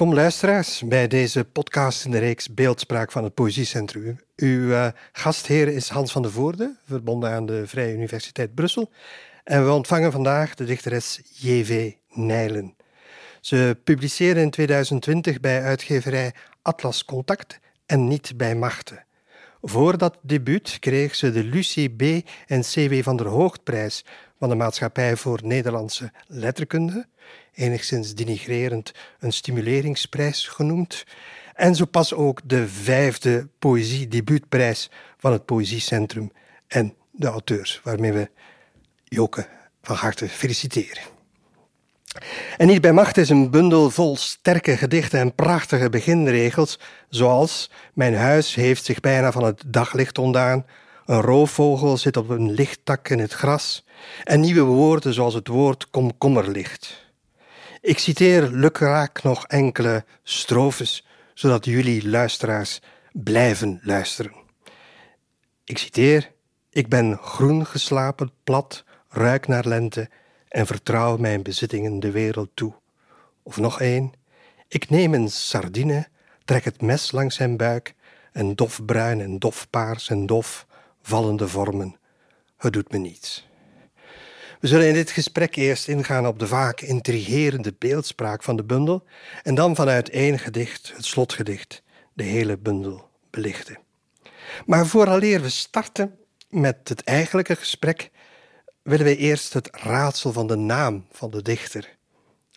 [0.00, 4.20] Welkom luisteraars bij deze podcast in de reeks Beeldspraak van het Poëziecentrum.
[4.36, 8.90] Uw uh, gastheer is Hans van de Voorde, verbonden aan de Vrije Universiteit Brussel.
[9.44, 11.92] En we ontvangen vandaag de dichteres J.V.
[12.08, 12.76] Nijlen.
[13.40, 19.04] Ze publiceerde in 2020 bij uitgeverij Atlas Contact en niet bij Machten.
[19.62, 22.28] Voor dat debuut kreeg ze de Lucie B.
[22.46, 23.02] en C.W.
[23.02, 24.04] van der Hoogtprijs
[24.38, 27.06] van de Maatschappij voor Nederlandse Letterkunde
[27.54, 31.04] enigszins denigrerend een stimuleringsprijs genoemd.
[31.54, 36.32] En zo pas ook de vijfde poëzie-debuutprijs van het Poëziecentrum
[36.66, 38.30] en de auteurs, waarmee we
[39.04, 39.48] Joke
[39.82, 41.02] van harte feliciteren.
[42.56, 48.14] En niet bij macht is een bundel vol sterke gedichten en prachtige beginregels, zoals Mijn
[48.14, 50.66] huis heeft zich bijna van het daglicht ontdaan,
[51.06, 53.84] een roofvogel zit op een lichttak in het gras,
[54.24, 57.09] en nieuwe woorden zoals het woord komkommerlicht.
[57.82, 62.80] Ik citeer lukraak nog enkele strofes, zodat jullie luisteraars
[63.12, 64.32] blijven luisteren.
[65.64, 66.32] Ik citeer:
[66.70, 70.10] Ik ben groen geslapen, plat, ruik naar lente
[70.48, 72.74] en vertrouw mijn bezittingen de wereld toe.
[73.42, 74.12] Of nog één:
[74.68, 76.08] Ik neem een sardine,
[76.44, 77.94] trek het mes langs zijn buik
[78.32, 80.66] en dof bruin en dof paars en dof
[81.02, 81.96] vallende vormen.
[82.56, 83.49] Het doet me niets.
[84.60, 89.04] We zullen in dit gesprek eerst ingaan op de vaak intrigerende beeldspraak van de bundel
[89.42, 91.82] en dan vanuit één gedicht, het slotgedicht,
[92.12, 93.78] de hele bundel belichten.
[94.66, 98.10] Maar vooraleer we starten met het eigenlijke gesprek,
[98.82, 101.96] willen we eerst het raadsel van de naam van de dichter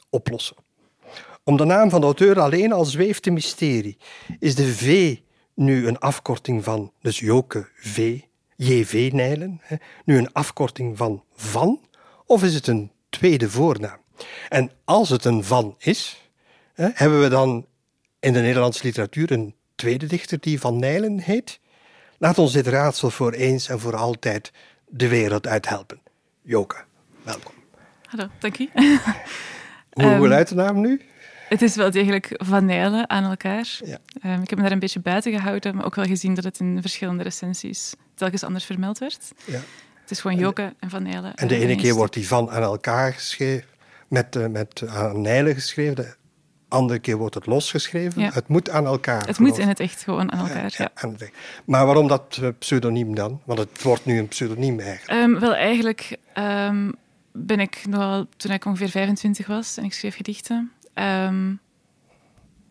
[0.10, 0.56] oplossen.
[1.44, 3.98] Om de naam van de auteur alleen al zweeft een mysterie.
[4.40, 5.18] Is de V
[5.54, 8.20] nu een afkorting van, dus Joke V,
[8.56, 9.62] JV Nijlen,
[10.06, 11.92] nu een afkorting van van?
[12.26, 13.98] Of is het een tweede voornaam?
[14.50, 16.30] En als het een van is,
[16.74, 17.66] hè, hebben we dan
[18.20, 21.60] in de Nederlandse literatuur een tweede dichter die Van Nijlen heet?
[22.18, 24.52] Laat ons dit raadsel voor eens en voor altijd
[24.88, 26.02] de wereld uithelpen.
[26.42, 26.76] Joke,
[27.24, 27.54] welkom.
[28.06, 28.70] Hallo, dank u.
[29.94, 31.02] Hoe, um, luidt de naam nu?
[31.50, 33.80] Het is wel degelijk Van Nijlen aan elkaar.
[33.86, 33.98] Ja.
[34.26, 36.60] Um, ik heb me daar een beetje buiten gehouden, maar ook wel gezien dat het
[36.60, 39.32] in verschillende recensies telkens anders vermeld werd.
[39.46, 39.60] Ja.
[40.04, 41.36] Het is gewoon Joke en Van Nijlen.
[41.36, 43.68] En de ene keer wordt die van aan elkaar geschreven,
[44.08, 45.96] met, uh, met aan Nijlen geschreven.
[45.96, 46.16] De
[46.68, 48.22] andere keer wordt het losgeschreven.
[48.22, 48.30] Ja.
[48.34, 49.28] Het moet aan elkaar.
[49.28, 50.74] Het moet in het echt gewoon aan elkaar.
[50.78, 51.28] Ja, ja.
[51.66, 53.42] Maar waarom dat eh, pseudoniem dan?
[53.44, 55.22] Want het wordt nu een pseudoniem eigenlijk.
[55.22, 56.94] Um, wel, eigenlijk um,
[57.32, 61.60] ben ik nogal, toen ik ongeveer 25 was en ik schreef gedichten, um,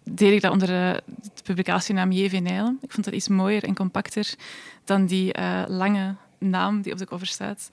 [0.05, 2.41] deed ik dat onder de, de publicatienaam J.V.
[2.41, 2.79] Nijlen.
[2.83, 4.35] Ik vond dat iets mooier en compacter
[4.85, 6.15] dan die uh, lange
[6.51, 7.71] naam die op de cover staat.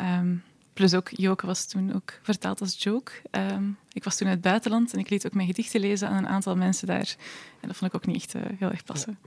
[0.00, 3.12] Um, plus ook, Joke was toen ook vertaald als joke.
[3.30, 6.16] Um, ik was toen in het buitenland en ik liet ook mijn gedichten lezen aan
[6.16, 7.16] een aantal mensen daar.
[7.60, 9.18] En dat vond ik ook niet echt uh, heel erg passen.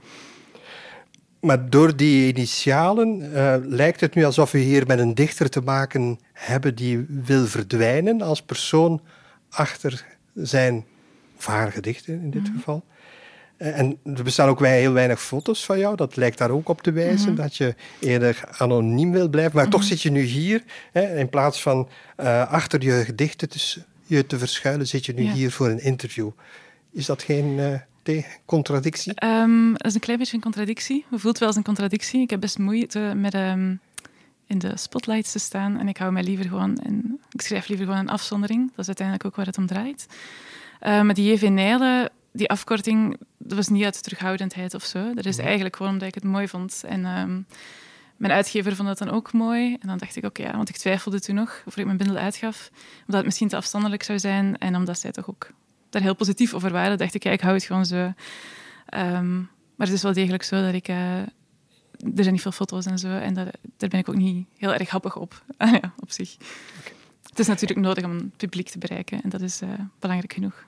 [1.40, 5.60] Maar door die initialen uh, lijkt het nu alsof we hier met een dichter te
[5.60, 9.00] maken hebben die wil verdwijnen als persoon
[9.48, 10.84] achter zijn
[11.36, 12.56] of haar gedichten in dit mm -hmm.
[12.56, 12.84] geval.
[13.60, 15.96] Eh, en er bestaan ook heel weinig foto's van jou.
[15.96, 17.42] Dat lijkt daar ook op te wijzen, mhm.
[17.42, 19.56] dat je eerder anoniem wil blijven.
[19.56, 19.88] Maar toch mhm.
[19.88, 21.88] zit je nu hier, hè, in plaats van
[22.20, 26.30] uh, achter je gedichten te, je te verschuilen, zit je nu hier voor een interview.
[26.92, 29.24] Is dat geen uh, contradictie?
[29.24, 31.04] Um, dat is een klein beetje een contradictie.
[31.10, 32.20] We voelt wel eens een contradictie.
[32.20, 33.80] Ik heb best moeite met um,
[34.46, 35.78] in de spotlights te staan.
[35.78, 38.68] En ik hou mij liever gewoon in, ik schrijf liever gewoon een afzondering.
[38.68, 40.06] Dat is uiteindelijk ook waar het om draait.
[40.82, 45.14] Uh, met die JV Nijlen die afkorting, dat was niet uit terughoudendheid of zo.
[45.14, 46.82] Dat is eigenlijk gewoon omdat ik het mooi vond.
[46.86, 47.46] En um,
[48.16, 49.76] mijn uitgever vond dat dan ook mooi.
[49.80, 51.96] En dan dacht ik, oké, okay, ja, want ik twijfelde toen nog, of ik mijn
[51.96, 54.58] bundel uitgaf, omdat het misschien te afstandelijk zou zijn.
[54.58, 55.50] En omdat zij toch ook
[55.90, 58.12] daar heel positief over waren, dacht ik, ja, ik hou het gewoon zo.
[58.94, 60.88] Um, maar het is wel degelijk zo dat ik...
[60.88, 63.08] Uh, er zijn niet veel foto's en zo.
[63.08, 63.46] En dat,
[63.76, 65.44] daar ben ik ook niet heel erg happig op.
[65.58, 66.36] ja, op zich.
[66.80, 66.92] Okay.
[67.28, 69.22] Het is natuurlijk nodig om het publiek te bereiken.
[69.22, 69.68] En dat is uh,
[69.98, 70.64] belangrijk genoeg.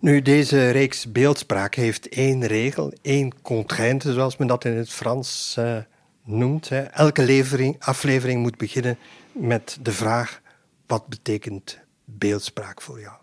[0.00, 5.56] Nu, deze reeks beeldspraak heeft één regel, één contrainte, zoals men dat in het Frans
[5.58, 5.78] uh,
[6.24, 6.70] noemt.
[6.90, 8.98] Elke levering, aflevering moet beginnen
[9.32, 10.40] met de vraag:
[10.86, 13.16] wat betekent beeldspraak voor jou?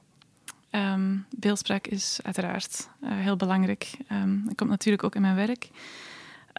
[0.72, 3.92] Um, beeldspraak is uiteraard uh, heel belangrijk.
[4.12, 5.69] Um, dat komt natuurlijk ook in mijn werk.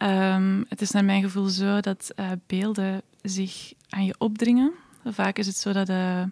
[0.03, 4.73] Um, het is naar mijn gevoel zo dat uh, beelden zich aan je opdringen.
[5.05, 6.23] Vaak is het zo dat uh,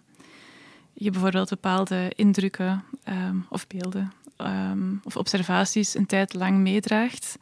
[0.98, 2.84] je bijvoorbeeld bepaalde indrukken
[3.48, 4.12] of beelden
[5.04, 7.38] of observaties een tijd lang meedraagt.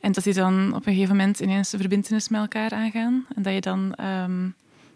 [0.00, 3.26] En dat die dan op een gegeven moment ineens een verbindenis met elkaar aangaan.
[3.34, 3.94] En dat je dan,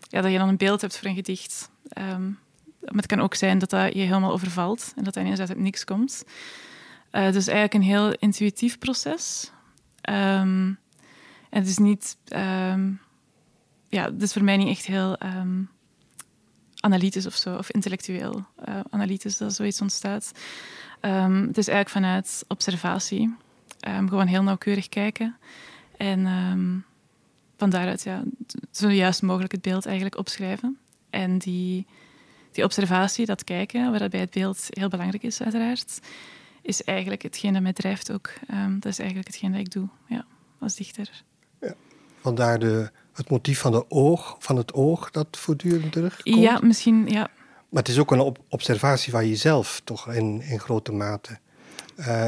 [0.08, 1.70] ja, dat je dan een beeld hebt voor een gedicht.
[2.80, 5.48] Maar het kan ook zijn dat dat je helemaal overvalt en dat dat ineens uit
[5.48, 6.24] het niks komt.
[7.12, 9.52] Uh, dus eigenlijk een heel intuïtief proces.
[10.00, 10.78] En
[11.50, 12.16] het is niet...
[13.90, 15.16] Ja, het is voor mij niet echt heel
[16.80, 20.32] analytisch of zo, of intellectueel uh, analytisch dat zoiets ontstaat.
[21.00, 23.36] het is eigenlijk vanuit observatie.
[23.80, 25.36] gewoon heel nauwkeurig kijken.
[25.96, 26.26] En
[27.56, 28.22] van daaruit ja,
[28.70, 30.78] zo juist mogelijk het beeld eigenlijk opschrijven.
[31.10, 31.86] En die
[32.58, 36.00] die observatie, dat kijken, waar dat bij het beeld heel belangrijk is, uiteraard,
[36.62, 38.30] is eigenlijk hetgeen dat mij drijft ook.
[38.50, 40.26] Um, dat is eigenlijk hetgeen dat ik doe, ja,
[40.58, 41.22] als dichter.
[41.60, 41.74] Ja.
[42.20, 46.42] Vandaar de, het motief van, de oog, van het oog dat voortdurend terugkomt?
[46.42, 47.28] Ja, misschien, ja.
[47.68, 51.38] Maar het is ook een observatie van jezelf, toch, in, in grote mate.
[51.98, 52.26] Uh,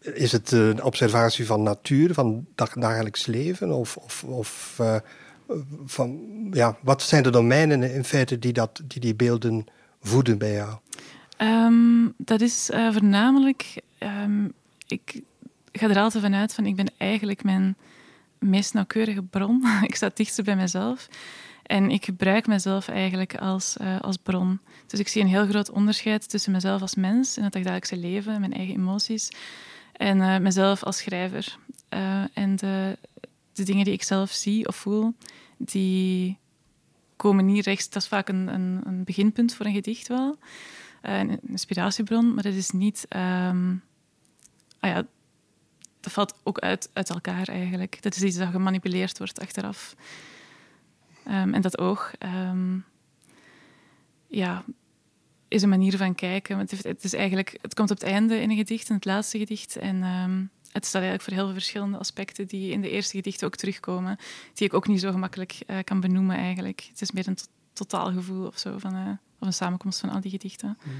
[0.00, 3.72] is het een observatie van natuur, van dagelijks leven?
[3.72, 4.96] Of, of, of uh,
[5.84, 6.20] van,
[6.50, 9.66] ja, wat zijn de domeinen in feite die, dat, die die beelden
[10.02, 10.76] voeden bij jou?
[11.38, 14.52] Um, dat is uh, voornamelijk, um,
[14.86, 15.20] ik
[15.72, 17.76] ga er altijd vanuit van ik ben eigenlijk mijn
[18.38, 19.64] meest nauwkeurige bron.
[19.82, 21.08] ik sta het dichtst bij mezelf.
[21.62, 24.60] En ik gebruik mezelf eigenlijk als, uh, als bron.
[24.86, 28.40] Dus ik zie een heel groot onderscheid tussen mezelf als mens in het dagelijkse leven,
[28.40, 29.28] mijn eigen emoties,
[29.92, 31.58] en uh, mezelf als schrijver.
[31.94, 32.98] Uh, en de,
[33.52, 35.14] de dingen die ik zelf zie of voel,
[35.56, 36.38] die
[37.16, 37.90] komen niet rechts.
[37.90, 40.38] Dat is vaak een, een, een beginpunt voor een gedicht wel.
[41.02, 43.06] Een inspiratiebron, maar dat is niet...
[43.16, 43.82] Um,
[44.80, 45.06] ah ja,
[46.08, 48.02] dat valt ook uit, uit elkaar eigenlijk.
[48.02, 49.94] Dat is iets dat gemanipuleerd wordt achteraf.
[51.26, 52.12] Um, en dat oog...
[52.18, 52.84] Um,
[54.26, 54.64] ja,
[55.48, 56.58] is een manier van kijken.
[56.58, 59.38] Het, het, is eigenlijk, het komt op het einde in een gedicht, in het laatste
[59.38, 59.76] gedicht.
[59.76, 63.46] En um, het staat eigenlijk voor heel veel verschillende aspecten die in de eerste gedichten
[63.46, 64.16] ook terugkomen,
[64.54, 66.86] die ik ook niet zo gemakkelijk uh, kan benoemen eigenlijk.
[66.90, 67.38] Het is meer een
[67.72, 69.08] totaalgevoel of zo, van, uh,
[69.38, 70.78] of een samenkomst van al die gedichten.
[70.84, 70.92] Mm.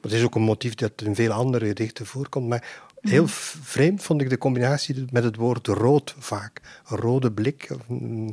[0.00, 3.28] Het is ook een motief dat in veel andere gedichten voorkomt, maar heel mm.
[3.28, 6.60] vreemd vond ik de combinatie met het woord rood vaak.
[6.88, 7.70] Een rode blik.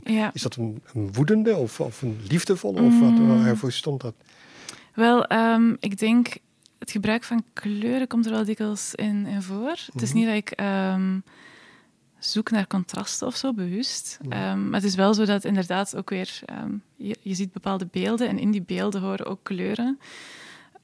[0.04, 0.34] Ja.
[0.34, 2.82] Is dat een, een, woedende of, of een liefdevolle?
[2.82, 3.44] Of wat, mm.
[3.44, 4.16] waarvoor stond dat?
[4.94, 6.38] Wel, um, ik denk
[6.80, 9.78] het gebruik van kleuren komt er wel dikwijls in, in voor.
[9.92, 10.18] Het is mhm.
[10.18, 11.24] niet dat ik um,
[12.20, 14.20] zoek naar contrasten of zo, bewust.
[14.22, 14.50] Mhm.
[14.50, 16.40] Um, maar het is wel zo dat inderdaad ook weer...
[16.96, 20.00] Je, je, ziet bepaalde beelden en in die beelden horen ook kleuren.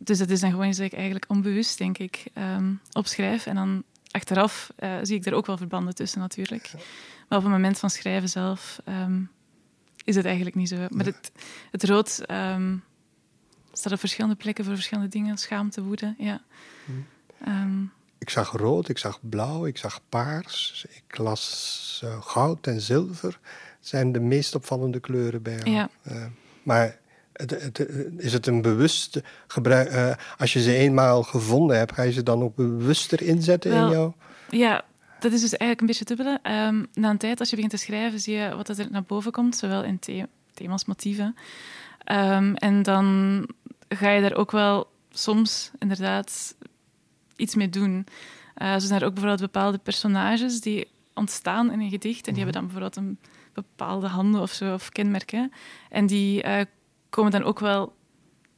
[0.03, 2.24] Dus dat is dan gewoon iets dat ik eigenlijk onbewust, denk ik,
[2.92, 3.45] opschrijf.
[3.45, 6.71] En dan achteraf uh, zie ik er ook wel verbanden tussen, natuurlijk.
[7.30, 8.81] Maar op het moment van schrijven zelf
[10.03, 10.75] is het eigenlijk niet zo.
[10.90, 11.31] Maar het,
[11.71, 12.07] het rood
[13.71, 15.37] staat op verschillende plekken voor verschillende dingen.
[15.37, 16.42] Schaamte, woede, ja.
[17.47, 20.85] Um, ik zag rood, ik zag blauw, ik zag paars.
[20.90, 23.40] Ik las uh, goud en zilver.
[23.80, 25.69] Zijn de meest opvallende kleuren bij jou.
[25.69, 25.90] Ja.
[26.11, 26.25] Uh,
[26.64, 26.99] maar
[28.18, 29.92] is het een bewust gebruik...
[29.92, 33.90] Uh, als je ze eenmaal gevonden hebt, ga je ze dan ook bewuster inzetten in
[33.90, 34.11] jou?
[34.50, 34.83] Ja,
[35.19, 36.40] dat is dus eigenlijk een beetje dubbele.
[36.68, 39.31] Um, na een tijd, als je begint te schrijven, zie je wat er naar boven
[39.31, 39.56] komt.
[39.56, 41.35] Zowel in the thema's, motieven.
[42.11, 43.47] Um, en dan
[43.90, 46.56] ga je daar ook wel soms inderdaad
[47.35, 48.06] iets mee doen.
[48.57, 52.44] Uh, zo zijn er ook bijvoorbeeld bepaalde personages die ontstaan in een gedicht en die
[52.44, 53.19] hebben dan bijvoorbeeld een
[53.54, 55.52] bepaalde handen of zo, of kenmerken.
[55.90, 56.61] En die uh,
[57.11, 57.95] komen dan ook wel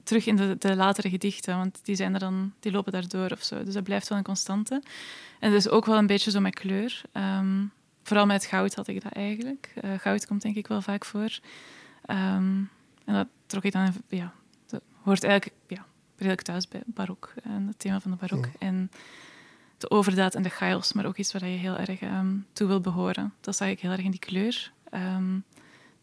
[0.04, 3.44] terug in de, de, latere gedichten, want die, zijn er dan, die lopen daardoor of
[3.44, 3.64] zo.
[3.64, 4.82] Dus dat blijft wel een constante.
[5.40, 7.02] En dat is ook wel een beetje zo met kleur.
[7.14, 7.72] Um,
[8.04, 9.74] vooral met goud had ik dat eigenlijk.
[9.84, 11.40] Uh, goud komt denk ik wel vaak voor.
[12.10, 12.70] Um,
[13.06, 14.34] en dat trok ik dan ja,
[15.02, 18.48] hoort eigenlijk ja, redelijk thuis bij barok en het thema van de barok.
[18.60, 18.92] En
[19.78, 22.82] de overdaad en de chaos, maar ook iets waar je heel erg um, toe wil
[22.82, 23.34] behoren.
[23.42, 24.72] Dat zag ik heel erg in die kleur.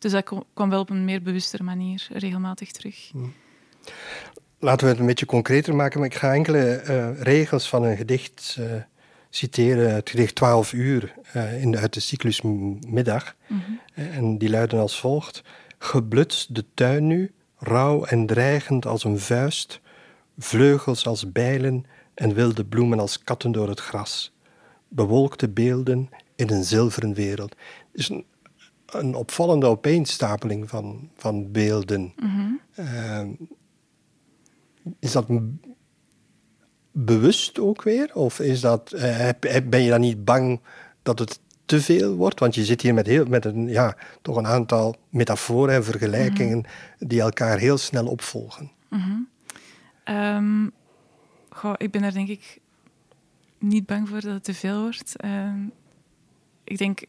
[0.00, 3.10] Dus dat kwam wel op een meer bewustere manier regelmatig terug.
[4.58, 7.96] Laten we het een beetje concreter maken, maar ik ga enkele uh, regels van een
[7.96, 8.66] gedicht uh,
[9.30, 9.94] citeren.
[9.94, 12.40] Het gedicht 12 uur uh, in de, uit de cyclus
[12.86, 13.34] Middag.
[13.46, 13.80] Mm -hmm.
[13.94, 15.42] En die luiden als volgt.
[15.78, 19.80] Geblutst de tuin nu, rauw en dreigend als een vuist,
[20.38, 24.32] vleugels als bijlen en wilde bloemen als katten door het gras.
[24.88, 27.56] Bewolkte beelden in een zilveren wereld.
[27.92, 28.24] Is een,
[28.94, 32.14] een opvallende opeenstapeling van, van beelden.
[32.78, 33.22] Uh,
[34.98, 35.26] is dat
[36.92, 38.14] bewust ook weer?
[38.14, 39.28] Of is dat, uh,
[39.64, 40.60] ben je dan niet bang
[41.02, 42.40] dat het te veel wordt?
[42.40, 46.58] Want je zit hier met, heel, met een, ja, toch een aantal metaforen en vergelijkingen
[46.58, 47.06] mhm.
[47.08, 48.70] die elkaar heel snel opvolgen.
[48.88, 49.28] Mm
[50.04, 50.72] -hmm.
[51.50, 52.60] goh, ik ben daar denk ik
[53.58, 55.16] niet bang voor dat het te veel wordt.
[55.16, 55.60] Ehm,
[56.64, 57.00] ik denk,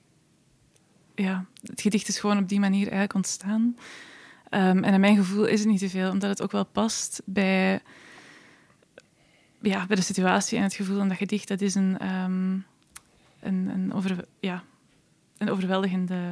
[1.22, 3.62] ja, het gedicht is gewoon op die manier eigenlijk ontstaan.
[4.50, 7.22] Um, en in mijn gevoel is het niet te veel, omdat het ook wel past
[7.26, 7.82] bij,
[9.62, 11.48] ja, bij de situatie en het gevoel van dat gedicht.
[11.48, 12.66] Dat is een, um,
[13.40, 14.64] een, een, over, ja,
[15.38, 16.32] een overweldigende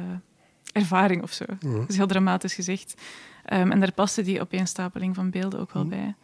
[0.72, 1.44] ervaring of zo.
[1.60, 2.94] Dat is heel dramatisch gezegd.
[3.52, 6.14] Um, en daar paste die opeenstapeling van beelden ook wel bij.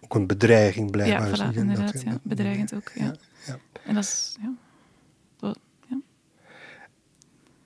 [0.00, 1.36] Ook een bedreiging blijkbaar.
[1.36, 1.92] Ja, voilà, inderdaad.
[1.92, 2.18] Dat, ja.
[2.22, 3.14] Bedreigend ook, ja.
[3.46, 3.58] ja.
[3.84, 4.36] En dat is...
[4.40, 4.52] Ja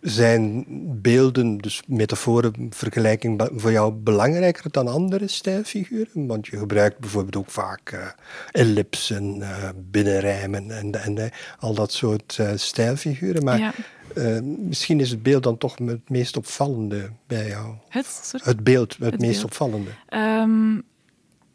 [0.07, 0.65] zijn
[1.03, 6.27] beelden, dus metaforen, vergelijking voor jou belangrijker dan andere stijlfiguren?
[6.27, 8.07] Want je gebruikt bijvoorbeeld ook vaak uh,
[8.51, 13.45] ellipsen, uh, binnenrijmen en, en al dat soort uh, stijlfiguren.
[13.45, 13.75] Maar
[14.49, 17.75] misschien is het beeld dan toch het meest opvallende bij jou.
[17.89, 19.91] Het, het beeld, het, meest opvallende.
[20.11, 20.83] Um,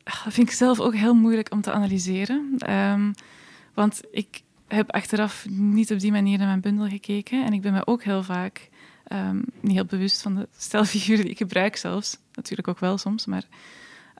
[0.03, 2.55] dat vind ik zelf ook heel moeilijk om te analyseren.
[2.70, 3.13] Um,
[3.74, 7.45] want ik heb achteraf niet op die manier naar mijn bundel gekeken.
[7.45, 8.69] En ik ben me ook heel vaak
[9.11, 12.17] um, niet heel bewust van de stijlfiguren die ik gebruik zelfs.
[12.33, 13.43] Natuurlijk ook wel soms, maar...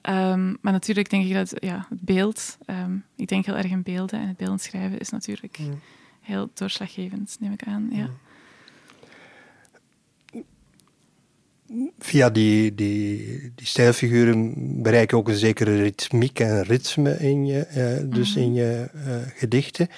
[0.08, 2.58] Um, maar natuurlijk denk ik dat ja, het beeld...
[2.66, 4.20] Um, ik denk heel erg in beelden.
[4.20, 5.80] En het beeldend schrijven is natuurlijk mm.
[6.20, 7.88] heel doorslaggevend, neem ik aan.
[7.92, 8.10] Ja.
[11.66, 11.90] Mm.
[11.98, 17.66] Via die, die, die stijlfiguren bereik je ook een zekere ritmiek en ritme in je,
[17.76, 19.88] uh, dus mm in je uh, gedichten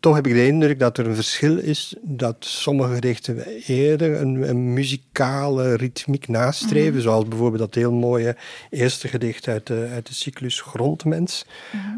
[0.00, 4.48] toch heb ik de indruk dat er een verschil is dat sommige gedichten eerder een,
[4.48, 7.02] een muzikale ritmiek nastreven, mhm.
[7.02, 8.36] zoals bijvoorbeeld dat heel mooie
[8.70, 11.46] eerste gedicht uit de, uit de cyclus Grondmens.
[11.72, 11.96] Mhm.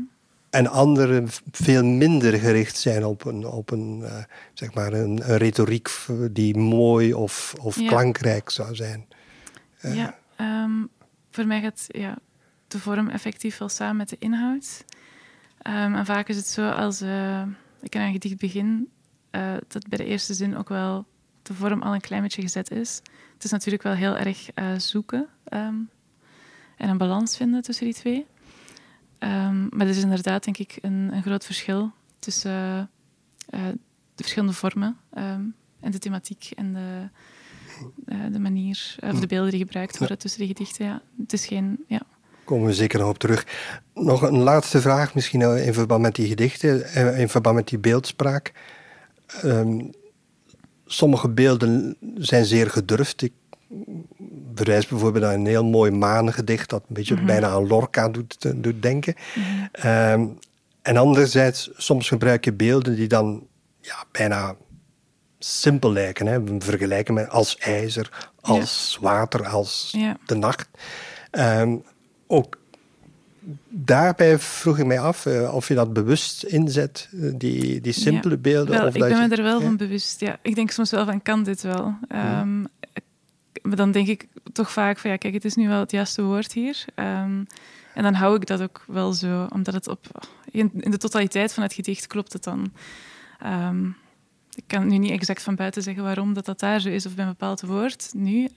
[0.51, 4.17] En andere veel minder gericht zijn op een, op een, uh,
[4.55, 5.91] zeg maar een, een, retoriek
[6.31, 9.07] die mooi of, of klankrijk zou zijn.
[9.83, 10.89] Uh, ja, um,
[11.31, 12.19] voor mij gaat ja,
[12.69, 14.85] de vorm effectief wel samen met de inhoud.
[15.67, 17.03] Um, en vaak is het zo als.
[17.03, 17.43] Uh,
[17.83, 18.89] ik aan een gedicht begin,
[19.31, 21.07] uh, dat bij de eerste zin ook wel
[21.43, 23.01] de vorm al een klein beetje gezet is.
[23.35, 25.91] Het is natuurlijk wel heel erg uh, zoeken um,
[26.77, 28.27] en een balans vinden tussen die twee.
[29.19, 32.91] Um, maar er is inderdaad, denk ik, een, een groot verschil tussen
[33.51, 33.61] uh,
[34.15, 37.09] de verschillende vormen um, en de thematiek en de,
[38.31, 40.85] de manier, of de beelden die gebruikt worden tussen de gedichten.
[40.85, 41.03] Ja.
[41.19, 42.03] Het is geen, ja,
[42.45, 43.47] komen we zeker nog op terug.
[43.95, 47.79] Nog een laatste vraag, misschien in verband met die gedichten, eh, in verband met die
[47.79, 48.53] beeldspraak.
[49.45, 49.91] Um,
[50.87, 53.23] sommige beelden zijn zeer gedurfd.
[53.23, 53.33] Ik
[54.55, 57.27] verwijs bijvoorbeeld naar een heel mooi maanengedicht dat een beetje mhm.
[57.27, 59.15] bijna aan Lorca doet, doet denken.
[59.35, 59.67] Mhm.
[59.73, 60.27] Ehm,
[60.83, 63.47] en anderzijds, soms gebruik je beelden die dan
[63.81, 64.57] ja, bijna
[65.39, 66.27] simpel lijken.
[66.27, 66.43] Hè.
[66.43, 69.97] We vergelijken met als ijzer, als water, als
[70.27, 70.69] de nacht.
[71.31, 71.83] Um,
[72.33, 72.61] ook
[73.69, 78.39] daarbij vroeg ik mij af uh, of je dat bewust inzet, eh, die, die simpele
[78.39, 78.75] beelden.
[78.75, 80.21] Wel, of ik dat ben me er wel van bewust.
[80.21, 80.39] Ja.
[80.43, 81.95] Ik denk soms wel van, kan dit wel?
[82.09, 82.67] Um,
[83.63, 86.23] maar dan denk ik toch vaak van, ja, kijk, het is nu wel het juiste
[86.23, 86.85] woord hier.
[86.95, 87.47] Um,
[87.95, 90.31] en dan hou ik dat ook wel zo, omdat het op...
[90.51, 92.73] In, in de totaliteit van het gedicht klopt het dan.
[93.47, 93.97] Um,
[94.55, 97.15] ik kan nu niet exact van buiten zeggen waarom dat, dat daar zo is, of
[97.15, 98.49] bij een bepaald woord nu.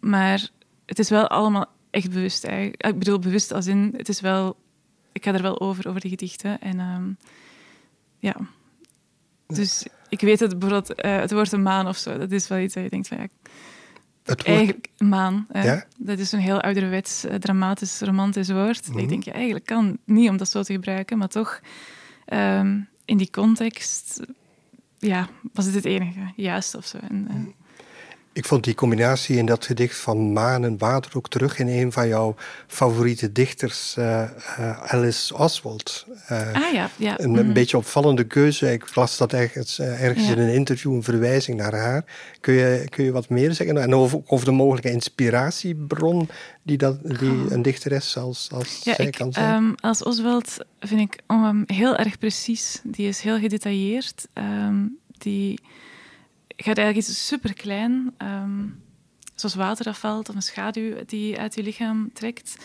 [0.00, 0.48] maar
[0.86, 2.44] het is wel allemaal echt bewust.
[2.44, 2.86] Eigenlijk.
[2.86, 4.56] Ik bedoel, bewust als in, het is wel...
[5.12, 6.60] Ik ga er wel over, over de gedichten.
[6.60, 7.10] En ehm,
[8.18, 8.36] ja...
[9.46, 12.58] Dus ik weet dat bijvoorbeeld uh, het woord een maan of zo, dat is wel
[12.58, 13.26] iets dat je denkt van ja...
[14.22, 15.46] Het Eigenlijk maan.
[15.52, 15.84] ja?
[15.98, 18.86] Dat is een heel ouderwets, uh, dramatisch, romantisch woord.
[18.86, 19.06] Ik mhm.
[19.06, 21.60] denk, ja, eigenlijk kan niet om dat zo te gebruiken, maar toch
[22.32, 24.20] um, in die context
[24.98, 26.98] ja, was het het enige juist of zo.
[26.98, 27.65] En, uh,
[28.36, 31.92] ik vond die combinatie in dat gedicht van maan en water ook terug in een
[31.92, 32.34] van jouw
[32.66, 34.22] favoriete dichters, uh,
[34.58, 36.06] uh, Alice Oswald.
[36.30, 37.20] Uh, ah ja, ja.
[37.20, 37.52] Een, mhm.
[37.52, 38.72] beetje opvallende keuze.
[38.72, 42.04] Ik las dat ergens, ergens in een interview, een verwijzing naar haar.
[42.40, 43.82] Kun je, kun je wat meer zeggen?
[43.82, 46.28] En over, over de mogelijke inspiratiebron
[46.62, 47.50] die, dat, die oh.
[47.50, 49.54] een dichteres als, als ja, zij kan zijn?
[49.54, 52.80] Um, als Oswald vind ik um, heel erg precies.
[52.84, 54.28] Die is heel gedetailleerd.
[54.34, 55.60] Um, die
[56.64, 58.82] gaat eigenlijk iets superklein, um,
[59.34, 59.96] zoals water dat
[60.28, 62.56] of een schaduw die uit je lichaam trekt.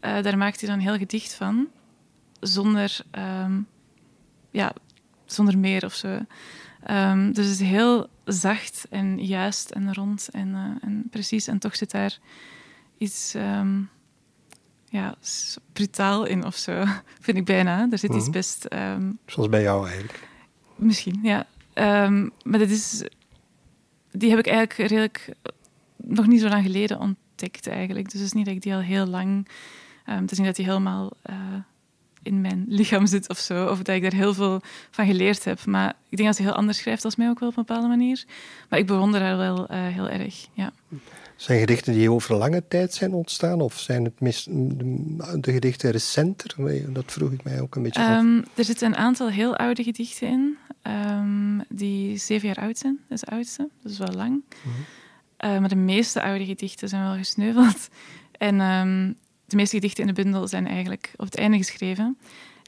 [0.00, 1.68] Uh, daar maakt hij dan heel gedicht van.
[2.40, 3.60] zonder, ehm,
[4.50, 4.72] ja,
[5.26, 6.18] zonder meer of zo.
[6.82, 11.46] Ehm, dus het is heel zacht en juist en rond en, eh, en precies.
[11.46, 12.18] En toch zit daar
[12.98, 13.34] iets
[14.88, 15.14] ja,
[15.72, 16.84] brutaal in of zo,
[17.20, 17.88] vind ik bijna.
[17.90, 18.32] Er zit iets Mhm.
[18.32, 18.66] best...
[19.26, 20.28] Zoals bij jou eigenlijk.
[20.76, 21.46] Misschien, ja.
[22.42, 23.02] Maar dat is,
[24.16, 25.28] die heb ik eigenlijk redelijk
[25.96, 28.10] nog niet zo lang geleden ontdekt eigenlijk.
[28.10, 29.48] Dus het is niet dat ik die al heel lang...
[30.04, 31.36] ehm, het is niet dat die helemaal eh,
[32.22, 33.66] in mijn lichaam zit of zo.
[33.66, 35.64] Of dat ik daar heel veel van geleerd heb.
[35.64, 37.88] Maar ik denk dat ze heel anders schrijft als mij ook wel op een bepaalde
[37.88, 38.24] manier.
[38.68, 40.72] Maar ik bewonder haar wel eh, heel erg, ja.
[41.36, 43.60] Zijn gedichten die over lange tijd zijn ontstaan?
[43.60, 46.54] Of zijn het mis, de, de gedichten recenter?
[46.88, 48.08] Dat vroeg ik mij ook een beetje af.
[48.08, 52.98] Ehm, er zitten een aantal heel oude gedichten in, ehm, die zeven jaar oud zijn.
[53.08, 54.42] Dat is de oudste, dat is wel lang.
[55.36, 57.88] Eh, maar de meeste oude gedichten zijn wel gesneuveld.
[58.38, 59.12] En ehm,
[59.46, 62.18] de meeste gedichten in de bundel zijn eigenlijk op het einde geschreven.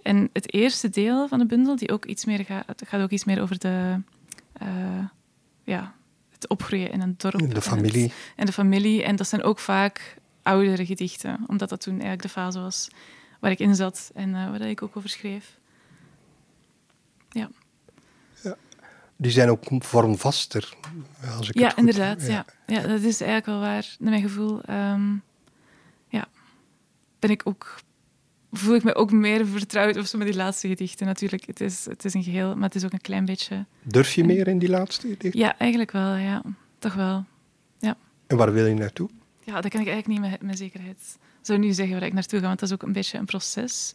[0.03, 3.25] En het eerste deel van de bundel, die ook iets meer gaat, gaat ook iets
[3.25, 4.01] meer over de,
[4.53, 5.05] eh,
[5.65, 5.95] ja,
[6.31, 7.35] het opgroeien in een dorp.
[7.35, 8.13] In de en het- familie.
[8.37, 9.03] en de familie.
[9.03, 12.89] En dat zijn ook vaak oudere gedichten, omdat dat toen eigenlijk de fase was
[13.41, 15.59] waar ik in zat en eh, waar ik ook over schreef.
[17.31, 17.49] Ja,
[19.17, 20.75] Die zijn ook vormvaster.
[21.37, 22.27] Als ik ja goed- inderdaad.
[22.27, 22.45] Ja.
[22.67, 22.81] Ja.
[22.81, 23.97] dat is eigenlijk wel waar.
[23.99, 25.13] Naar mijn gevoel ehm,
[26.09, 26.29] ja,
[27.19, 27.81] ben ik ook,
[28.53, 31.07] voel ik me ook meer vertrouwd of zo met die laatste gedichten.
[31.07, 33.65] Natuurlijk, het is, het is een geheel, maar het is ook een klein beetje...
[33.83, 35.41] Durf je meer in die laatste gedichten?
[35.41, 36.43] Ja, eigenlijk wel, ja.
[36.79, 37.25] Toch wel.
[38.27, 39.11] En waar wil je naartoe?
[39.45, 40.97] Ja, dat kan ik eigenlijk niet met, met zekerheid.
[41.19, 43.25] Ik zou nu zeggen waar ik naartoe ga, want dat is ook een beetje een
[43.25, 43.95] proces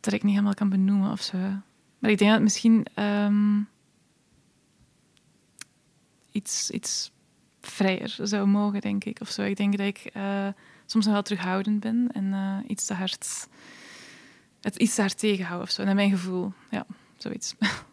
[0.00, 1.36] dat ik niet helemaal kan benoemen of zo.
[2.06, 3.60] Maar ik denk dat het misschien ehm,
[6.32, 7.10] iets, iets
[7.60, 9.20] vrijer zou mogen, denk ik.
[9.20, 9.42] Of zo.
[9.42, 10.46] Ik denk dat ik eh,
[10.86, 13.48] soms nog wel terughoudend ben en eh, iets te hard,
[14.60, 15.84] het iets te hard tegenhoud of zo.
[15.84, 17.54] Naar mijn gevoel, ja, zoiets.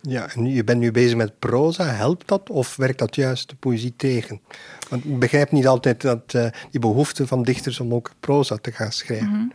[0.00, 1.84] Ja, en je bent nu bezig met proza.
[1.84, 4.40] Helpt dat of werkt dat juist de poëzie tegen?
[4.88, 8.72] Want ik begrijp niet altijd dat, eh, die behoefte van dichters om ook proza te
[8.72, 9.28] gaan schrijven.
[9.28, 9.48] Mhm.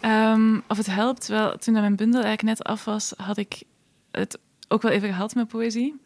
[0.00, 3.62] Ehm, of het helpt, wel, toen mijn bundel eigenlijk net af was, had ik
[4.10, 6.00] het ook wel even gehad met poëzie.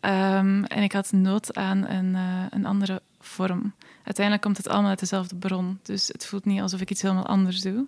[0.00, 3.72] Ehm, en ik had nood aan een, eh, een andere vorm.
[4.04, 5.78] Uiteindelijk komt het allemaal uit dezelfde bron.
[5.82, 7.86] Dus het voelt niet alsof ik iets helemaal anders doe.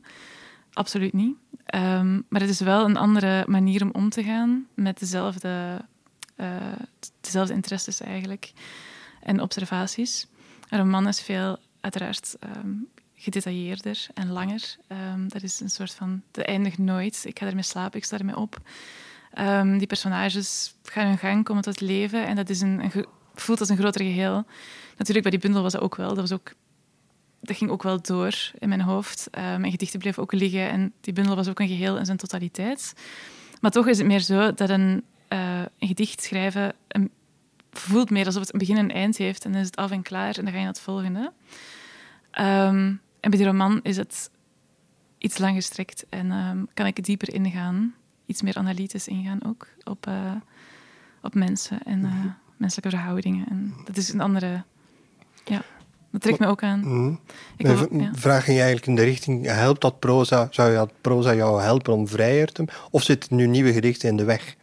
[0.72, 1.36] Absoluut niet.
[1.64, 5.84] Ehm, maar het is wel een andere manier om om te gaan met dezelfde,
[6.36, 6.56] eh,
[7.20, 8.52] dezelfde interesses eigenlijk.
[9.22, 10.26] En observaties.
[10.68, 12.70] Een roman is veel, uiteraard, ehm,
[13.20, 14.76] gedetailleerder en langer.
[14.86, 17.22] Ehm, dat is een soort van, dat eindigt nooit.
[17.24, 18.58] Ik ga ermee slapen, ik sta ermee op.
[19.32, 22.92] Ehm, die personages gaan hun gang, komen tot leven en dat is een,
[23.34, 24.44] voelt als een groter geheel.
[24.96, 26.08] Natuurlijk, bij die bundel was dat ook wel.
[26.08, 26.52] Dat, was ook,
[27.40, 29.28] dat ging ook wel door in mijn hoofd.
[29.30, 32.16] Ehm, mijn gedichten bleven ook liggen en die bundel was ook een geheel in zijn
[32.16, 32.92] totaliteit.
[33.60, 36.74] Maar toch is het meer zo dat een, eh, gedicht schrijven
[37.72, 39.90] voelt meer alsof het een begin en een eind heeft en dan is het af
[39.90, 41.32] en klaar en dan ga je naar het volgende.
[42.30, 44.30] Ehm, en bij die roman is het
[45.18, 47.94] iets lang gestrekt en ehm, kan ik dieper ingaan,
[48.26, 50.32] iets meer analytisch ingaan ook op, eh,
[51.22, 52.24] op mensen en eh,
[52.56, 53.46] menselijke verhoudingen.
[53.48, 54.62] En dat is een andere,
[55.44, 55.62] ja,
[56.10, 56.80] dat trekt me ook aan.
[56.80, 57.14] Mhm.
[57.56, 58.10] Ik ja.
[58.12, 62.08] vraag ging eigenlijk in de richting, helpt dat proza, zou dat proza jou helpen om
[62.08, 62.64] vrijer te...
[62.90, 64.56] Of zitten nu nieuwe gedichten in de weg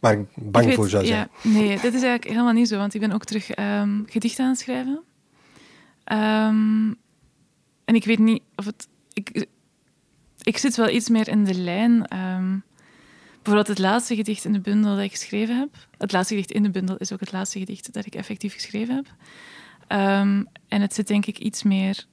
[0.00, 1.18] waar ik bang Ik voor zou zijn?
[1.42, 4.44] Ja, nee, dit is eigenlijk helemaal niet zo, want ik ben ook terug ehm, gedichten
[4.44, 5.02] aan het schrijven.
[6.04, 6.90] Ehm,
[7.88, 8.88] en ik weet niet of het.
[9.12, 9.46] Ik,
[10.42, 12.06] ik zit wel iets meer in de lijn.
[12.06, 12.58] ehm,
[13.34, 15.86] bijvoorbeeld het laatste gedicht in de bundel dat ik geschreven heb.
[15.98, 18.94] Het laatste gedicht in de bundel is ook het laatste gedicht dat ik effectief geschreven
[18.94, 19.06] heb.
[19.86, 22.06] Ehm, en het zit denk ik iets meer,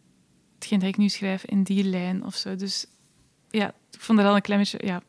[0.56, 2.56] hetgeen dat ik nu schrijf, in die lijn of zo.
[2.56, 2.86] Dus
[3.50, 5.02] ja, ik vond er al een klein beetje, ja.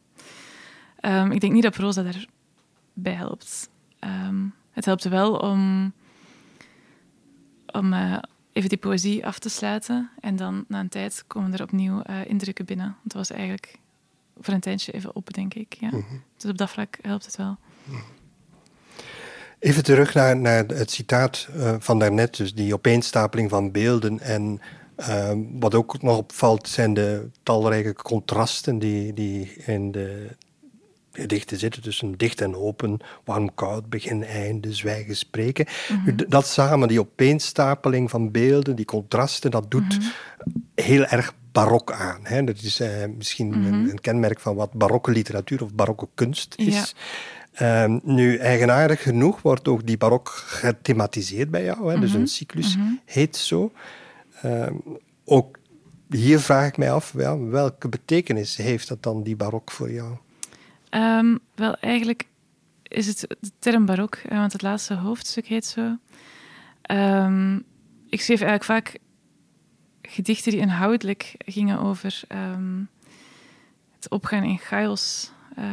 [1.01, 3.69] Ehm, ik denk niet dat proza daarbij helpt.
[4.71, 5.93] Het helpt wel om,
[7.67, 8.19] om eh,
[8.57, 10.11] even die poëzie af te sluiten.
[10.21, 12.87] En dan na een tijd komen er opnieuw eh, indrukken binnen.
[12.87, 13.79] Want dat was eigenlijk
[14.41, 15.77] voor een tijdje even op, denk ik.
[15.81, 15.91] Ja.
[16.37, 17.57] Dus op dat vlak helpt het wel.
[19.59, 24.21] Even terug naar, naar het citaat eh, van daarnet, dus die opeenstapeling van beelden.
[24.21, 24.61] En
[24.97, 30.37] eh, wat ook nog opvalt, zijn de talrijke contrasten die, die in de
[31.17, 35.67] gedichten zitten tussen dicht en open, warm, koud, begin, einde, zwijgen, spreken.
[36.17, 39.99] D- Dat samen, die opeenstapeling van beelden, die contrasten, dat doet
[40.75, 42.21] heel erg barok aan.
[42.23, 42.45] Hè?
[42.45, 46.95] Dat is eh, misschien een, een kenmerk van wat barokke literatuur of barokke kunst is.
[47.53, 51.93] Ehm, nu, eigenaardig genoeg wordt ook die barok gethematiseerd bij jou.
[51.93, 52.01] Hè?
[52.01, 53.73] Dus een cyclus heet zo.
[54.43, 54.75] Ehm,
[55.25, 55.59] ook
[56.11, 60.17] hier vraag ik mij af, ja, welke betekenis heeft dat dan, die barok, voor jou?
[60.97, 62.29] Um, wel, eigenlijk
[62.83, 65.97] is het de term barok, eh, want het laatste hoofdstuk heet zo.
[66.91, 67.65] Um,
[68.09, 68.99] ik schreef eigenlijk vaak
[70.03, 72.89] gedichten die inhoudelijk gingen over um,
[73.95, 75.65] het opgaan in chaos, uh,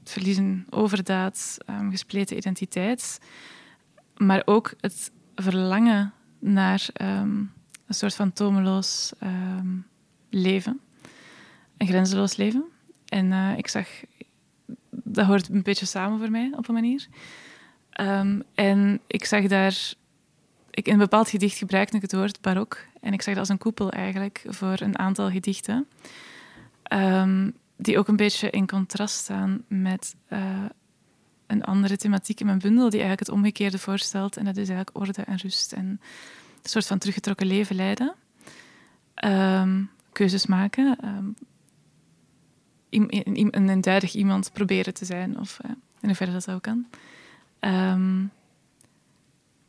[0.00, 1.58] het verliezen overdaad,
[1.90, 3.20] gespleten identiteit,
[4.16, 7.52] maar ook het verlangen naar um,
[7.86, 9.86] een soort van tomeloos um,
[10.30, 10.80] leven,
[11.76, 12.64] een grenzeloos leven.
[13.12, 13.88] En uh, ik zag,
[15.12, 17.06] dat hoort een beetje samen voor mij op een manier.
[18.00, 19.92] Um, en ik zag daar,
[20.70, 22.78] ik, in een bepaald gedicht gebruikte ik het woord barok.
[23.00, 25.86] En ik zag dat als een koepel eigenlijk voor een aantal gedichten.
[27.76, 30.64] die ook een beetje in contrast staan met uh,
[31.46, 34.36] een andere thematiek in mijn bundel, die eigenlijk het omgekeerde voorstelt.
[34.36, 36.00] En dat is eigenlijk orde en rust en
[36.62, 38.14] een soort van teruggetrokken leven leiden.
[39.24, 40.98] Um, keuzes maken.
[43.00, 46.86] Een, een eenduidig iemand proberen te zijn, of uh, in hoeverre dat ook kan.
[47.60, 48.30] Um,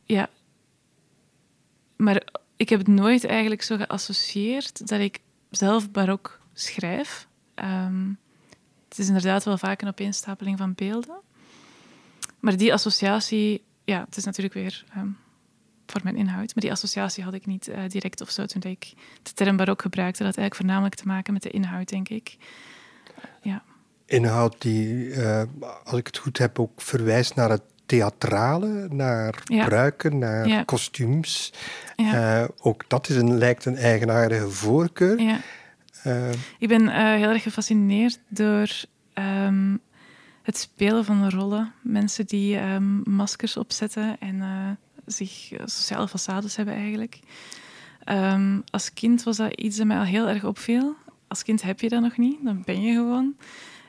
[0.04, 0.28] ja.
[1.96, 2.22] Maar
[2.56, 5.18] ik heb het nooit eigenlijk zo geassocieerd dat ik
[5.50, 7.28] zelf barok schrijf.
[8.88, 11.16] het is inderdaad wel vaak een opeenstapeling van beelden.
[12.40, 15.16] Maar die associatie, ja, het is natuurlijk weer um,
[15.86, 18.92] voor mijn inhoud, maar die associatie had ik niet uh, direct of zo toen ik
[19.22, 20.22] de term barok gebruikte.
[20.22, 22.36] Dat had eigenlijk voornamelijk te maken met de inhoud, denk ik.
[23.42, 23.62] Ja.
[24.06, 25.42] Inhoud die, uh,
[25.84, 29.64] als ik het goed heb, ook verwijst naar het theatrale, naar ja.
[29.64, 31.52] pruiken, naar kostuums.
[31.96, 32.42] Ja.
[32.42, 35.20] Uh, ook dat is een, lijkt een eigenaardige voorkeur.
[35.20, 35.38] Ja.
[36.58, 38.70] ik ben heel erg gefascineerd door
[39.14, 39.80] um,
[40.42, 41.72] het spelen van rollen.
[41.82, 44.42] Mensen die um, maskers opzetten en
[45.06, 47.20] zich sociale façades hebben eigenlijk.
[48.08, 50.96] Um, als kind was dat iets dat mij al heel erg opviel.
[51.34, 53.36] Als kind heb je dat nog niet, dan ben je gewoon.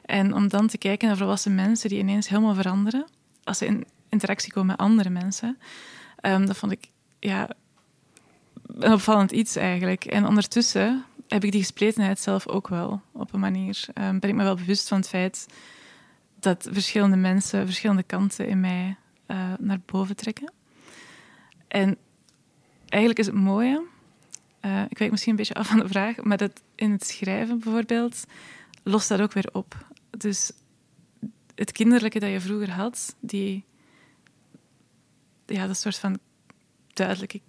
[0.05, 3.05] En om dan te kijken naar volwassen mensen die ineens helemaal veranderen,
[3.43, 5.57] als ze in interactie komen met andere mensen,
[6.21, 7.49] um, dat vond ik ja,
[8.67, 10.05] een opvallend iets eigenlijk.
[10.05, 13.85] En ondertussen heb ik die gespletenheid zelf ook wel op een manier.
[13.93, 15.47] Um, ben ik me wel bewust van het feit
[16.39, 18.95] dat verschillende mensen verschillende kanten in mij
[19.27, 20.51] uh, naar boven trekken.
[21.67, 21.97] En
[22.87, 23.83] eigenlijk is het mooie,
[24.61, 27.59] uh, ik weet misschien een beetje af van de vraag, maar dat in het schrijven
[27.59, 28.25] bijvoorbeeld
[28.83, 29.85] lost dat ook weer op.
[30.09, 30.51] Dus
[31.55, 33.65] het kinderlijke dat je vroeger had, die,
[35.45, 36.19] ja, dat soort van
[36.93, 37.41] duidelijke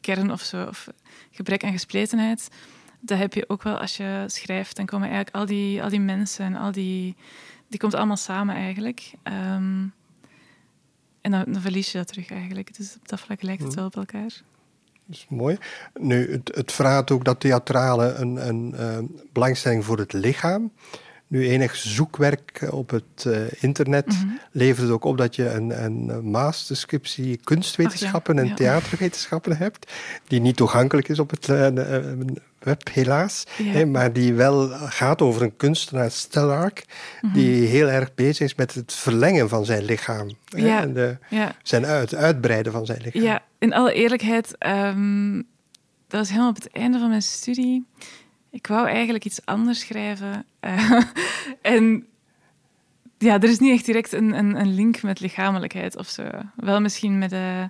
[0.00, 0.88] kern of zo, of
[1.30, 2.48] gebrek aan gespletenheid,
[3.00, 4.76] dat heb je ook wel als je schrijft.
[4.76, 7.16] Dan komen eigenlijk al die, al die mensen en al die
[7.68, 9.12] die komt allemaal samen eigenlijk.
[9.22, 9.92] Um,
[11.20, 12.76] en dan, dan, verlies je dat terug eigenlijk.
[12.76, 14.42] Dus op dat vlak lijkt het wel op elkaar.
[15.08, 15.58] Dat is mooi.
[15.94, 18.98] Nu, het, het vraagt ook dat theatrale een, een uh,
[19.32, 20.72] belangstelling voor het lichaam.
[21.28, 24.38] Nu, enig zoekwerk op het uh, internet mm -hmm.
[24.52, 28.48] levert ook op dat je een, een masterscriptie kunstwetenschappen Ach, ja.
[28.48, 28.54] en ja.
[28.54, 29.92] theaterwetenschappen hebt,
[30.26, 31.66] die niet toegankelijk is op het uh,
[32.58, 33.64] web, helaas, ja.
[33.64, 37.40] hè, maar die wel gaat over een kunstenaar, Stellark, mm -hmm.
[37.40, 40.30] die heel erg bezig is met het verlengen van zijn lichaam.
[40.48, 41.16] Hè, en de,
[41.62, 43.22] zijn uit, uitbreiden van zijn lichaam.
[43.22, 45.46] Ja, in alle eerlijkheid, um,
[46.08, 47.86] dat was helemaal op het einde van mijn studie
[48.58, 50.46] ik wou eigenlijk iets anders schrijven.
[50.60, 51.02] Uh,
[51.62, 52.06] en
[53.18, 56.28] ja, er is niet echt direct een, een, een, link met lichamelijkheid of zo.
[56.56, 57.64] Wel misschien met uh,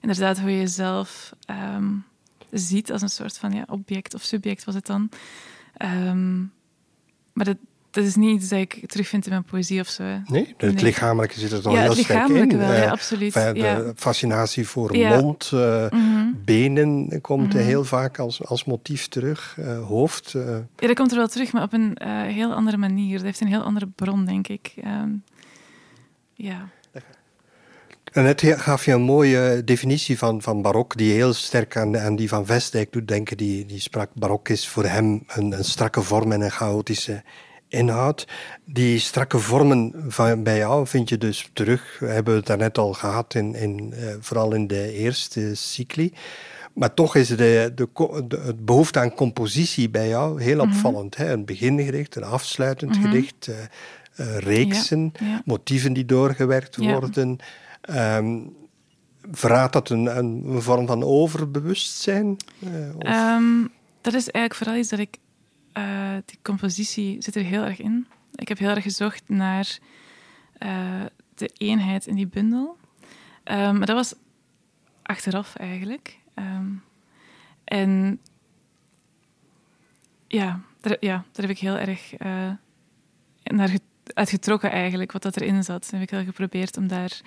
[0.00, 1.32] inderdaad hoe je jezelf
[1.74, 2.04] um,
[2.50, 5.08] ziet als een soort van ja, object of subject was het dan.
[5.84, 6.52] Um,
[7.32, 7.56] maar dat,
[7.92, 10.02] dat is niet iets dat ik terugvind in mijn poëzie of zo.
[10.26, 10.84] Nee, het nee.
[10.84, 12.58] lichamelijke zit er toch ja, heel sterk in.
[12.58, 13.36] Wel, ja, absoluut.
[13.36, 13.74] Uh, ja.
[13.74, 16.40] De fascinatie voor mond, uh, mm -hmm.
[16.44, 17.62] benen komt -hmm.
[17.62, 19.56] heel vaak als, als motief terug.
[19.58, 20.30] Uh, hoofd.
[20.30, 23.16] Ja, dat komt er wel terug, maar op een heel andere manier.
[23.16, 24.72] Dat heeft een heel andere bron, denk ik.
[24.84, 25.22] Um,
[26.34, 26.68] ja.
[28.12, 32.16] En net gaf je een mooie definitie van, van barok, die heel sterk aan, aan
[32.16, 33.36] die van Vestdijk doet denken.
[33.36, 37.22] Die, die sprak barok is voor hem een, een strakke vorm en een chaotische
[37.72, 38.26] inhoud.
[38.64, 41.96] Die strakke vormen van, bij jou vind je dus terug.
[42.00, 46.12] We hebben het daarnet al gehad, in, in, uh, vooral in de eerste cycli.
[46.72, 47.88] Maar toch is de, de,
[48.28, 51.18] de, het behoefte aan compositie bij jou heel opvallend.
[51.18, 51.26] Mm -hmm.
[51.26, 51.32] hè?
[51.32, 53.10] Een begingedicht, een afsluitend mm -hmm.
[53.10, 53.56] gedicht, uh,
[54.20, 55.42] uh, reeksen, ja, ja.
[55.44, 56.92] motieven die doorgewerkt ja.
[56.92, 57.38] worden.
[57.90, 58.56] Um,
[59.30, 62.36] verraadt dat een, een, vorm van overbewustzijn?
[63.06, 65.16] Um, dat is eigenlijk vooral iets dat ik
[65.78, 68.06] uh, die compositie zit er heel erg in.
[68.34, 69.78] Ik heb heel erg gezocht naar
[70.58, 71.04] uh,
[71.34, 72.76] de eenheid in die bundel.
[73.44, 74.14] Um, maar dat was
[75.02, 76.18] achteraf eigenlijk.
[76.34, 76.82] Um,
[77.64, 78.20] en
[80.26, 82.50] ja, daar, ja, daar heb ik heel erg uh,
[83.42, 83.70] naar
[84.04, 85.88] uitgetrokken eigenlijk, wat dat erin zat.
[85.90, 87.20] En heb ik heel geprobeerd om daar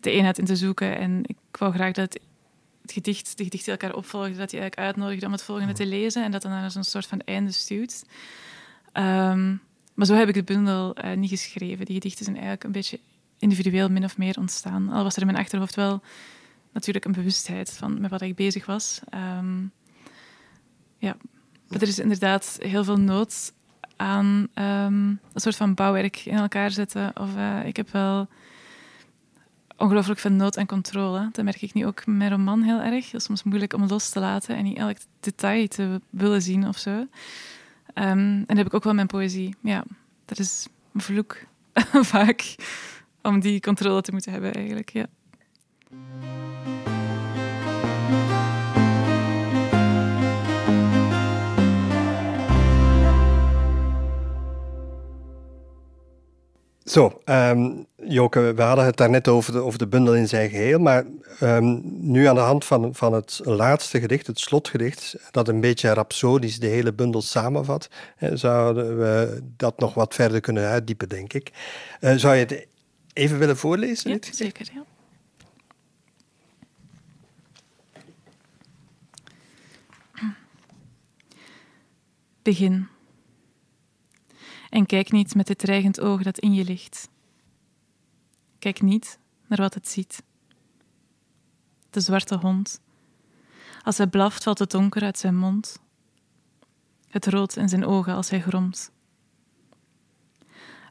[0.00, 0.98] de eenheid in te zoeken.
[0.98, 2.18] En ik wou graag dat
[2.92, 6.30] gedicht, de gedichten elkaar opvolgden, dat je eigenlijk uitnodigde om het volgende te lezen en
[6.30, 8.04] dat dan naar zo'n soort van einde stuurt.
[8.92, 9.54] Ehm,
[9.94, 11.84] maar zo heb ik de bundel uh, niet geschreven.
[11.84, 13.00] Die gedichten zijn eigenlijk een beetje
[13.38, 14.88] individueel min of meer ontstaan.
[14.88, 16.02] Al was er in mijn achterhoofd wel
[16.72, 19.00] natuurlijk een bewustheid van met wat ik bezig was.
[19.08, 19.62] Ehm,
[20.98, 21.16] ja,
[21.68, 23.52] maar er is inderdaad heel veel nood
[23.96, 27.12] aan um, een soort van bouwwerk in elkaar zetten.
[27.20, 28.28] Of uh, ik heb wel
[29.80, 31.28] ongelooflijk veel nood aan controle.
[31.32, 33.04] Dat merk ik nu ook met mijn roman heel erg.
[33.04, 36.68] Het is soms moeilijk om los te laten en niet elk detail te willen zien
[36.68, 36.90] of zo.
[36.90, 37.06] Um,
[37.94, 39.54] en dat heb ik ook wel mijn poëzie.
[39.60, 39.84] Ja,
[40.24, 41.36] dat is een vloek
[42.14, 42.54] vaak
[43.22, 44.90] om die controle te moeten hebben eigenlijk.
[44.90, 45.06] Ja.
[56.90, 60.78] Zo, um, Joke, we hadden het daarnet over de, over de bundel in zijn geheel,
[60.78, 61.04] maar
[61.42, 65.92] um, nu aan de hand van, van het laatste gedicht, het slotgedicht, dat een beetje
[65.92, 67.88] rapsodisch de hele bundel samenvat,
[68.32, 71.50] zouden we dat nog wat verder kunnen uitdiepen, denk ik.
[72.00, 72.66] Uh, zou je het
[73.12, 74.10] even willen voorlezen?
[74.10, 74.84] Ja, zeker, ja.
[82.42, 82.88] Begin.
[84.70, 87.08] En kijk niet met het dreigend oog dat in je ligt.
[88.58, 90.22] Kijk niet naar wat het ziet.
[91.90, 92.80] De zwarte hond.
[93.82, 95.80] Als hij blaft, valt het donker uit zijn mond.
[97.08, 98.92] Het rood in zijn ogen als hij gromt.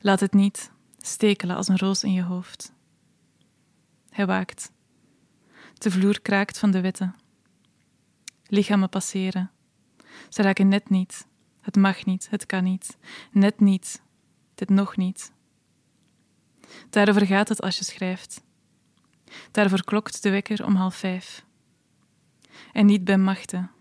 [0.01, 2.73] Laat het niet stekelen als een roos in je hoofd.
[4.09, 4.71] Hij waakt.
[5.73, 7.13] De vloer kraakt van de witte.
[8.47, 9.51] Lichamen passeren.
[10.29, 11.27] Ze raken net niet
[11.69, 12.97] het mag niet, het kan niet,
[13.31, 14.01] net niet,
[14.55, 15.31] dit nog niet.
[16.89, 18.41] Daarover gaat het als je schrijft.
[19.51, 21.45] Daarvoor klokt de wekker om half vijf.
[22.73, 23.71] En niet bij machten,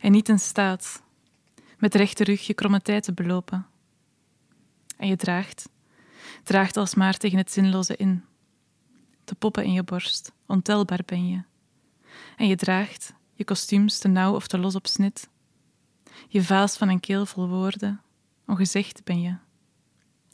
[0.00, 1.02] en niet in staat,
[1.78, 3.66] met rechte rug je kromme tijd te belopen.
[4.96, 5.68] En je draagt,
[6.42, 8.24] draagt alsmaar tegen het zinloze in.
[9.24, 11.42] De poppen in je borst, ontelbaar ben je.
[12.36, 15.29] En je draagt je kostuums te nauw of te los op snit
[16.28, 18.00] je vaas van een keel vol woorden,
[18.46, 19.36] ongezegd ben je.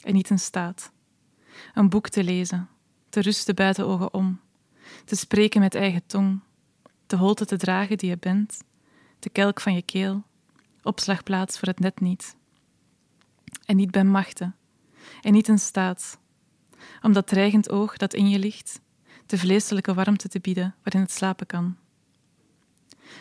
[0.01, 0.91] En niet in staat.
[1.73, 2.69] Een boek te lezen,
[3.09, 4.39] te rusten buiten ogen om,
[5.05, 6.39] te spreken met eigen tong,
[7.07, 8.61] de holte te dragen die je bent,
[9.19, 10.23] de kelk van je keel,
[10.81, 12.35] opslagplaats voor het net niet.
[13.65, 14.55] En niet bij machten,
[15.21, 16.19] en niet in staat,
[17.01, 18.81] om dat dreigend oog dat in je ligt,
[19.25, 21.77] de vleeselijke warmte te bieden waarin het slapen kan.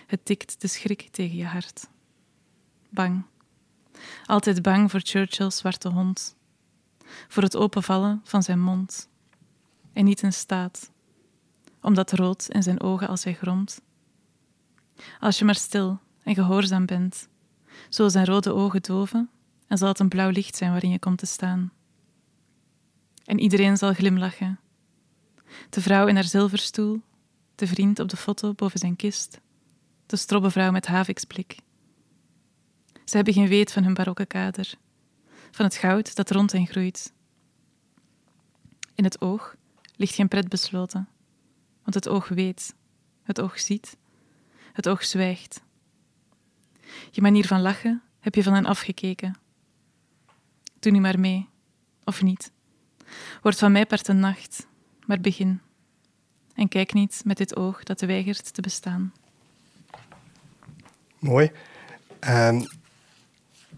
[0.06, 1.88] Het tikt de schrik tegen je hart
[2.96, 3.24] bang.
[4.24, 6.36] Altijd bang voor Churchill's zwarte hond,
[7.28, 9.08] voor het openvallen van zijn mond.
[9.92, 10.90] En niet in staat,
[11.80, 13.80] omdat rood in zijn ogen als hij gromt.
[15.20, 17.28] Als je maar stil en gehoorzaam bent,
[17.88, 19.30] zullen zijn rode ogen doven
[19.66, 21.72] en zal het een blauw licht zijn waarin je komt te staan.
[23.24, 24.60] En iedereen zal glimlachen.
[25.70, 27.02] De vrouw in haar zilverstoel,
[27.54, 29.40] de vriend op de foto boven zijn kist,
[30.06, 31.58] de strobbe vrouw met haviksblik
[33.06, 34.74] ze hebben geen weet van hun barokke kader,
[35.50, 37.12] van het goud dat rond hen groeit.
[38.94, 39.56] In het oog
[39.96, 41.08] ligt geen pret besloten,
[41.82, 42.74] want het oog weet,
[43.22, 43.96] het oog ziet,
[44.72, 45.62] het oog zwijgt.
[47.10, 49.36] Je manier van lachen heb je van hen afgekeken.
[50.78, 51.48] Doe nu maar mee,
[52.04, 52.52] of niet.
[53.42, 54.66] Word van mij part een nacht,
[55.06, 55.60] maar begin.
[56.54, 59.12] En kijk niet met dit oog dat weigert te bestaan.
[61.18, 61.50] Mooi.
[62.20, 62.66] Um,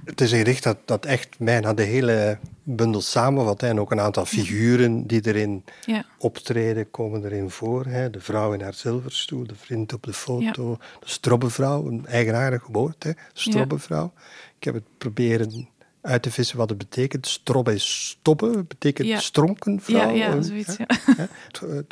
[0.09, 3.63] het is een gedicht dat, dat echt bijna de hele bundel samenvat.
[3.63, 6.05] En ook een aantal figuren die erin ja.
[6.19, 7.87] optreden, komen erin voor.
[7.87, 8.11] Hè.
[8.11, 13.05] De vrouw in haar zilverstoel, de vriend op de foto, de strobbevrouw, een eigenaardig woord,
[13.05, 13.11] hè.
[13.33, 14.13] strobbevrouw.
[14.59, 15.69] Ik heb het proberen
[16.01, 17.27] uit te vissen wat het betekent.
[17.27, 19.19] Strobbe is stoppen, betekent ja.
[19.19, 20.11] stronkenvrouw.
[20.11, 20.87] Ja, ja zoiets, ja.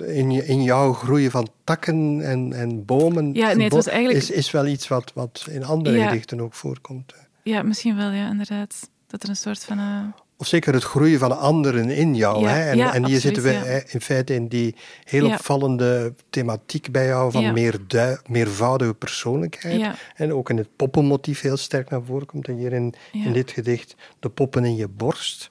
[0.06, 4.18] In, in jouw groeien van takken en, en bomen ja, nee, het was eigenlijk...
[4.18, 7.14] is, is wel iets wat, wat in andere gedichten ook voorkomt.
[7.46, 8.90] Ja, misschien wel, ja, inderdaad.
[9.06, 9.78] Dat er een soort van...
[9.78, 10.02] Uh...
[10.36, 12.40] Of zeker het groeien van anderen in jou.
[12.40, 12.70] Ja, hè?
[12.70, 17.32] En, ja, en hier zitten we in feite in die heel opvallende thematiek bij jou
[17.32, 17.80] van meer
[18.26, 19.96] meervoudige persoonlijkheid.
[20.14, 22.48] En ook in het poppenmotief heel sterk naar voren komt.
[22.48, 25.50] En hier in, in dit gedicht de poppen in je borst.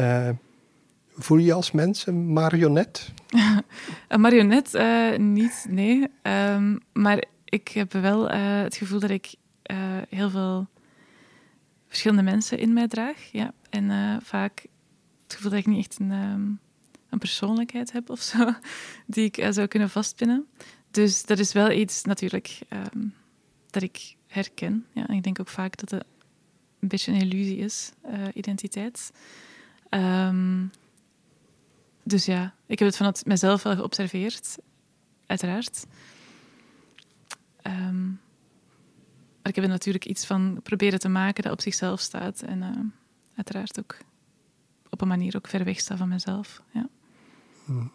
[0.00, 0.28] Uh,
[1.16, 3.12] voel je je als mens een marionet?
[4.08, 4.74] een marionet?
[4.74, 6.08] Uh, niet, nee.
[6.22, 9.34] Um, maar ik heb wel het gevoel dat ik
[10.08, 10.66] heel veel
[11.88, 13.32] verschillende mensen in mij draag.
[13.32, 13.52] Ja.
[13.70, 14.66] En eh, vaak
[15.22, 16.50] het gevoel dat ik niet echt een, ehm,
[17.10, 18.52] een persoonlijkheid heb of zo,
[19.06, 20.46] die ik uh, zou kunnen vastpinnen.
[20.90, 23.06] Dus dat is wel iets natuurlijk ehm,
[23.70, 24.86] dat ik herken.
[24.92, 25.08] Ja.
[25.08, 26.04] En ik denk ook vaak dat het
[26.80, 29.12] een beetje een illusie is, uh, identiteit.
[29.90, 30.70] Um,
[32.02, 34.58] dus ja, ik heb het vanuit mezelf wel geobserveerd,
[35.26, 35.86] uiteraard.
[37.62, 38.20] Um,
[39.46, 42.42] maar ik heb er natuurlijk iets van proberen te maken dat op zichzelf staat.
[42.42, 42.70] En uh,
[43.36, 43.96] uiteraard ook
[44.90, 46.62] op een manier ook ver weg staat van mezelf.
[46.72, 46.88] Ja.
[47.64, 47.92] Hmm.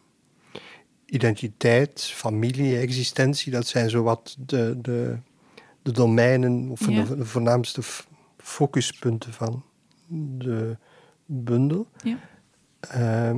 [1.06, 5.18] Identiteit, familie, existentie, dat zijn zowat de, de,
[5.82, 7.04] de domeinen of ja.
[7.04, 7.82] de, de, voornaamste
[8.38, 9.64] focuspunten van
[10.38, 10.78] de
[11.26, 11.88] bundel.
[12.04, 12.18] Ja.
[12.96, 13.38] Uh,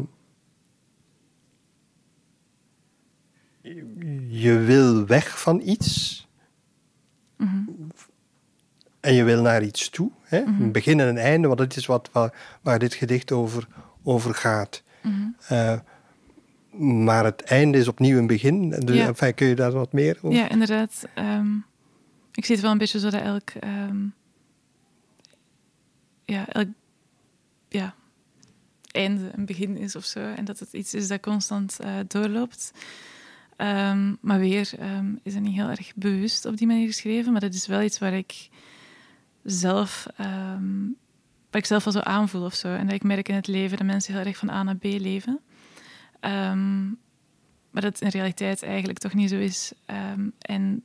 [4.27, 6.21] je wil weg van iets.
[7.37, 7.91] Mm -hmm.
[9.03, 10.11] En je wil naar iets toe.
[10.21, 10.39] Hè?
[10.39, 10.61] Mm -hmm.
[10.61, 13.67] Een begin en een einde, want dat is wat, waar, waar dit gedicht over,
[14.03, 14.83] over gaat.
[15.01, 15.57] Mm -hmm.
[15.57, 15.79] uh,
[17.05, 18.69] maar het einde is opnieuw een begin.
[18.69, 19.07] Dus, Ja.
[19.07, 20.37] enfin, kun je daar wat meer over?
[20.37, 21.07] Ja, inderdaad.
[21.13, 21.55] Ehm,
[22.31, 23.49] ik zie het wel een beetje zo dat elk...
[23.49, 24.05] ehm,
[26.25, 26.67] ja, elk...
[27.69, 27.95] Ja,
[28.91, 30.19] einde een begin is of zo.
[30.19, 32.71] En dat het iets is dat constant eh, doorloopt.
[33.57, 34.71] Ehm, maar weer
[35.23, 37.31] is het niet heel erg bewust op die manier geschreven.
[37.31, 38.49] Maar dat is wel iets waar ik
[39.43, 40.85] zelf, ehm,
[41.49, 42.75] waar ik zelf wel zo aanvoel of zo.
[42.75, 44.83] En dat ik merk in het leven dat mensen heel erg van A naar B
[44.83, 45.39] leven.
[46.19, 46.85] Ehm,
[47.69, 49.73] maar dat het in realiteit eigenlijk toch niet zo is.
[49.85, 50.83] Ehm, en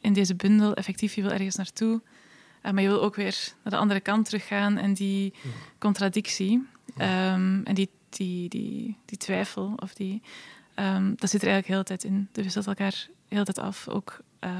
[0.00, 2.00] in deze bundel, effectief, je wil ergens naartoe.
[2.62, 4.76] Uh, maar je wil ook weer naar de andere kant teruggaan.
[4.76, 5.32] En die
[5.78, 6.66] contradictie
[6.98, 10.22] um, en die, die, die, die twijfel, of die,
[10.76, 12.28] um, dat zit er eigenlijk heel de tijd in.
[12.32, 13.88] Dus wisselt elkaar heel de tijd af.
[13.88, 14.50] Ook, uh,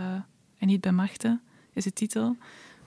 [0.59, 1.41] en niet bij machten,
[1.73, 2.37] is de titel.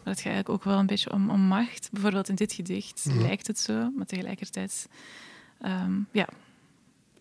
[0.03, 1.89] Maar het gaat eigenlijk ook wel een beetje om, om macht.
[1.91, 3.21] Bijvoorbeeld in dit gedicht Mhm.
[3.21, 4.87] lijkt het zo, maar tegelijkertijd...
[5.65, 6.27] Um, ja,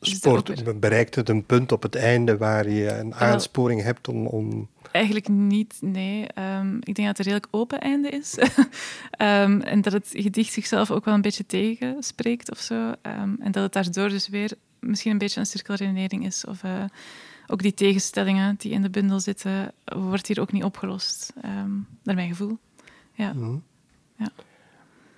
[0.03, 4.27] Sport bereikt het een punt op het einde waar je een aansporing hebt om.
[4.27, 4.69] om...
[4.93, 6.27] Eigenlijk niet, nee.
[6.39, 8.39] Um, ik denk dat het een redelijk open einde is.
[9.19, 12.75] um, en dat het gedicht zichzelf ook wel een beetje tegenspreekt of zo.
[13.03, 16.45] Um, en dat het daardoor dus weer misschien een beetje een cirkelredenering is.
[16.45, 16.85] Of uh,
[17.47, 21.33] ook die tegenstellingen die in de bundel zitten, wordt hier ook niet opgelost.
[22.03, 22.59] naar mijn gevoel.
[23.23, 23.33] Ja.
[23.33, 23.63] Mm.
[24.17, 24.29] ja.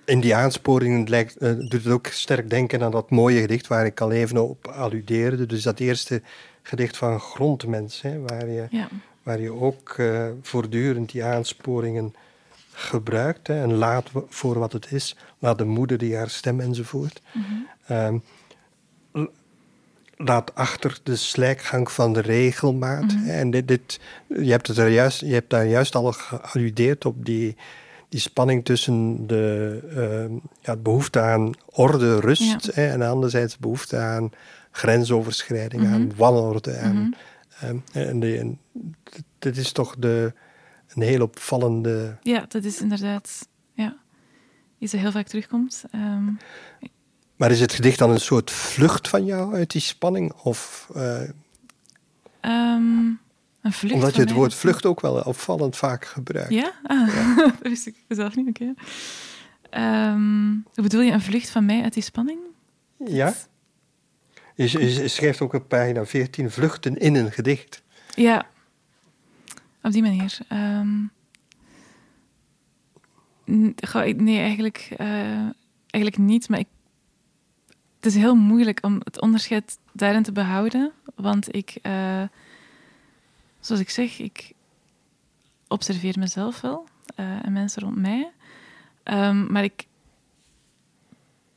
[0.05, 3.85] In die aansporingen lijkt, uh, doet het ook sterk denken aan dat mooie gedicht waar
[3.85, 5.45] ik al even op alludeerde.
[5.45, 6.21] Dus dat eerste
[6.61, 8.87] gedicht van Grondmens, hè, waar, je, ja.
[9.23, 12.13] waar je ook uh, voortdurend die aansporingen
[12.71, 13.47] gebruikt.
[13.47, 17.21] Hè, en laat voor wat het is, laat de moeder die haar stem enzovoort.
[17.33, 17.67] Mm-hmm.
[17.89, 18.23] Um,
[20.17, 23.13] laat achter de slijkgang van de regelmaat.
[23.13, 23.29] Mm-hmm.
[23.29, 27.25] En dit, dit, je, hebt het er juist, je hebt daar juist al gealludeerd op
[27.25, 27.55] die
[28.15, 29.79] die spanning tussen de
[30.31, 32.71] uh, ja, behoefte aan orde, rust ja.
[32.73, 34.31] hè, en anderzijds behoefte aan
[34.71, 35.95] grensoverschrijding, mm -hmm.
[35.95, 36.77] aan wanorde.
[36.77, 37.13] Aan, mm
[37.49, 37.83] -hmm.
[37.91, 38.59] en, de, en
[39.39, 40.33] dit is toch de,
[40.93, 42.17] een heel opvallende.
[42.21, 43.97] Ja, dat is inderdaad ja,
[44.77, 45.83] iets dat heel vaak terugkomt.
[45.95, 46.37] Um,
[47.35, 50.33] maar is het gedicht dan een soort vlucht van jou uit die spanning?
[50.33, 51.21] Of, uh,
[52.41, 53.19] um,
[53.65, 56.53] een vlucht Omdat je het woord vlucht ook wel opvallend vaak gebruikt.
[56.53, 56.71] Ja?
[56.83, 57.35] Ah, ja.
[57.43, 58.47] dat wist ik zelf niet.
[58.47, 58.73] Oké.
[59.69, 60.11] Okay.
[60.11, 62.39] Um, hoe bedoel je, een vlucht van mij uit die spanning?
[63.05, 63.33] Ja.
[64.55, 67.83] Je, je, je schrijft ook op pagina 14 vluchten in een gedicht.
[68.15, 68.45] Ja,
[69.81, 70.37] op die manier.
[70.51, 71.11] Um,
[74.15, 75.07] nee, eigenlijk, uh,
[75.89, 76.49] eigenlijk niet.
[76.49, 76.67] Maar ik,
[77.95, 80.91] het is heel moeilijk om het onderscheid daarin te behouden.
[81.15, 81.77] Want ik...
[81.83, 82.23] Uh,
[83.65, 84.53] zoals ik zeg, ik
[85.67, 86.87] observeer mezelf wel
[87.19, 88.31] uh, en mensen rond mij.
[89.03, 89.87] Um, maar ik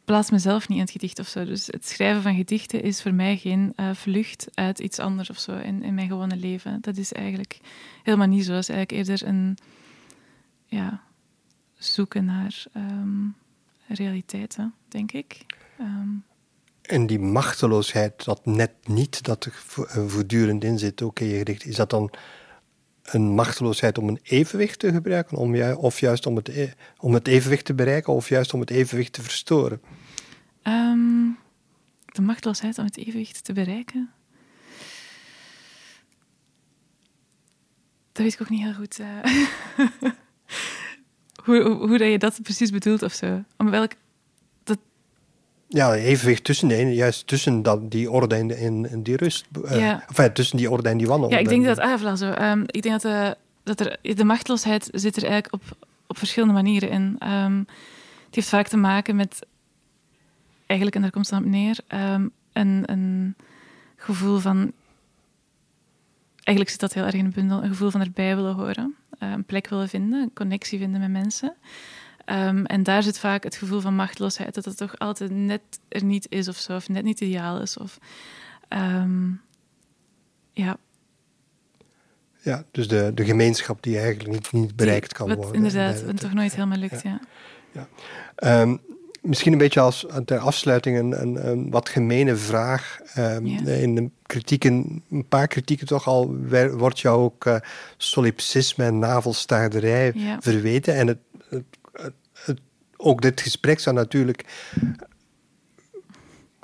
[0.04, 1.44] plaats mezelf niet in het gedicht of zo.
[1.44, 5.38] Dus het schrijven van gedichten is voor mij geen uh, vlucht uit iets anders of
[5.38, 6.80] zo in, in mijn gewone leven.
[6.80, 7.61] Dat is eigenlijk
[8.02, 8.52] helemaal niet zo.
[8.52, 9.56] Het is eigenlijk eerder een
[10.66, 11.02] ja,
[11.76, 13.34] zoeken naar um,
[13.86, 15.46] realiteiten, denk ik.
[15.80, 16.24] Um,
[16.89, 19.53] en die machteloosheid, dat net niet, dat er
[20.09, 22.11] voortdurend in zit, je gedicht, is dat dan
[23.03, 27.28] een machteloosheid om een evenwicht te gebruiken, om of juist om het, e om het
[27.28, 29.80] evenwicht te bereiken, of juist om het evenwicht te verstoren?
[30.62, 31.39] Um,
[32.07, 34.11] de machteloosheid om het evenwicht te bereiken?
[38.12, 38.99] Dat weet ik ook niet heel goed.
[38.99, 39.07] Uh,
[41.45, 43.45] hoe, hoe, hoe dat je dat precies bedoelt of zo.
[43.57, 43.93] Om welk
[45.68, 49.46] ja, evenwicht tussen, nee, juist tussen dat, die orde en, die rust.
[49.64, 50.04] Uh, ja.
[50.08, 51.34] enfin, tussen die orde en die wanorde.
[51.34, 52.30] Ja, ik denk dat, ah, voilà, zo.
[52.30, 56.54] Um, ik denk dat, de, dat er, de machteloosheid zit er eigenlijk op, op verschillende
[56.54, 57.16] manieren in.
[57.18, 57.58] Ehm,
[58.26, 59.46] het heeft vaak te maken met,
[60.66, 61.78] eigenlijk, en daar komt het dan op neer,
[62.14, 63.34] um, een, een
[63.96, 64.72] gevoel van
[66.48, 69.30] eigenlijk zit dat heel erg in de bundel, een gevoel van erbij willen horen, uh,
[69.30, 71.54] een plek willen vinden, een connectie vinden met mensen.
[72.30, 76.04] Um, en daar zit vaak het gevoel van machteloosheid, dat het toch altijd net er
[76.04, 77.76] niet is of zo, of net niet ideaal is.
[77.76, 77.98] Of,
[78.68, 79.40] um,
[80.52, 80.76] ja.
[82.40, 85.54] Ja, dus de, de gemeenschap die eigenlijk niet, niet bereikt kan worden.
[85.54, 87.20] Inderdaad, en toch nooit helemaal lukt, ja.
[87.72, 87.88] ja.
[88.36, 88.60] ja.
[88.60, 88.80] Um,
[89.22, 92.98] misschien een beetje als ter afsluiting een, een, een wat gemene vraag.
[93.18, 93.60] Um, ja.
[93.70, 96.36] In de kritieken, een paar kritieken toch al,
[96.70, 97.56] wordt jou ook uh,
[97.96, 100.40] solipsisme en navelstaarderij ja.
[100.40, 100.94] verweten.
[100.94, 101.18] En het,
[102.99, 104.44] ook dit gesprek zou natuurlijk.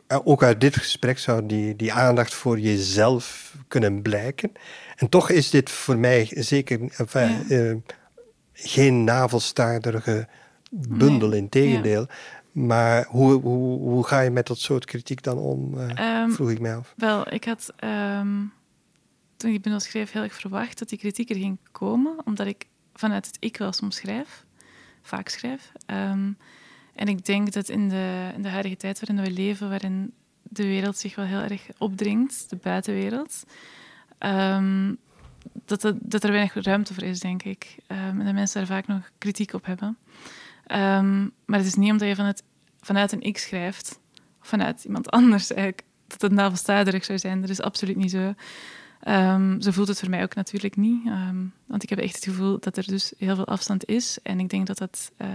[0.09, 4.53] Uh, ook uit dit gesprek zou die, die aandacht voor jezelf kunnen blijken.
[4.97, 7.63] En toch is dit voor mij zeker enfin, ja.
[7.63, 7.77] uh,
[8.53, 10.29] geen navelstaarderige
[10.71, 11.39] bundel, nee.
[11.39, 12.01] in tegendeel.
[12.01, 12.15] Ja.
[12.53, 16.51] Maar hoe, hoe, hoe ga je met dat soort kritiek dan om, uh, um, vroeg
[16.51, 16.95] ik mij af.
[16.97, 18.53] Wel, ik had um,
[19.37, 22.47] toen ik die bundel schreef heel erg verwacht dat die kritiek er ging komen, omdat
[22.47, 24.45] ik vanuit het ik wel soms schrijf,
[25.05, 25.73] vaak schrijf.
[25.87, 26.37] Um,
[26.95, 30.65] en ik denk dat in de, in de huidige tijd waarin we leven, waarin de
[30.65, 33.45] wereld zich wel heel erg opdringt, de buitenwereld,
[35.65, 37.77] dat, dat, dat er weinig ruimte voor is, denk ik.
[37.87, 39.97] en dat mensen daar vaak nog kritiek op hebben.
[40.67, 42.43] Um, maar het is niet omdat je van het,
[42.81, 44.01] vanuit een ik schrijft,
[44.41, 47.41] of vanuit iemand anders eigenlijk, dat het navelstaarderig zou zijn.
[47.41, 48.35] Dat is absoluut niet zo.
[49.09, 51.07] Um, zo voelt het voor mij ook natuurlijk niet.
[51.07, 54.19] Um, want ik heb echt het gevoel dat er dus heel veel afstand is.
[54.23, 55.13] En ik denk dat dat...
[55.19, 55.29] Uh,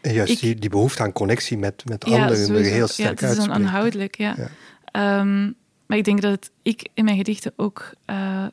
[0.00, 2.70] en juist ik, die, die behoefte aan connectie met, met ja, anderen sowieso.
[2.70, 4.34] heel sterk Ja, het is dan aanhoudelijk, ja.
[4.36, 5.20] ja.
[5.20, 5.54] Um,
[5.86, 8.46] maar ik denk dat het ik in mijn gedichten ook uh,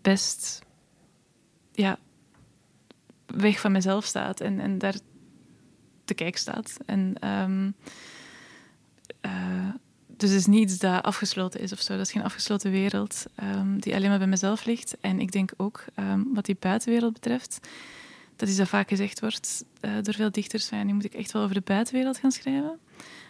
[0.00, 0.62] best
[1.72, 1.98] ja,
[3.26, 4.94] weg van mezelf staat en, en daar
[6.04, 6.76] te kijk staat.
[6.86, 7.74] En, um,
[9.26, 9.74] uh,
[10.18, 11.96] dus het is niet iets dat afgesloten is of zo.
[11.96, 14.96] Dat is geen afgesloten wereld um, die alleen maar bij mezelf ligt.
[15.00, 17.68] En ik denk ook, um, wat die buitenwereld betreft,
[18.36, 20.70] dat is dat vaak gezegd wordt uh, door veel dichters.
[20.70, 22.78] Nu moet ik echt wel over de buitenwereld gaan schrijven.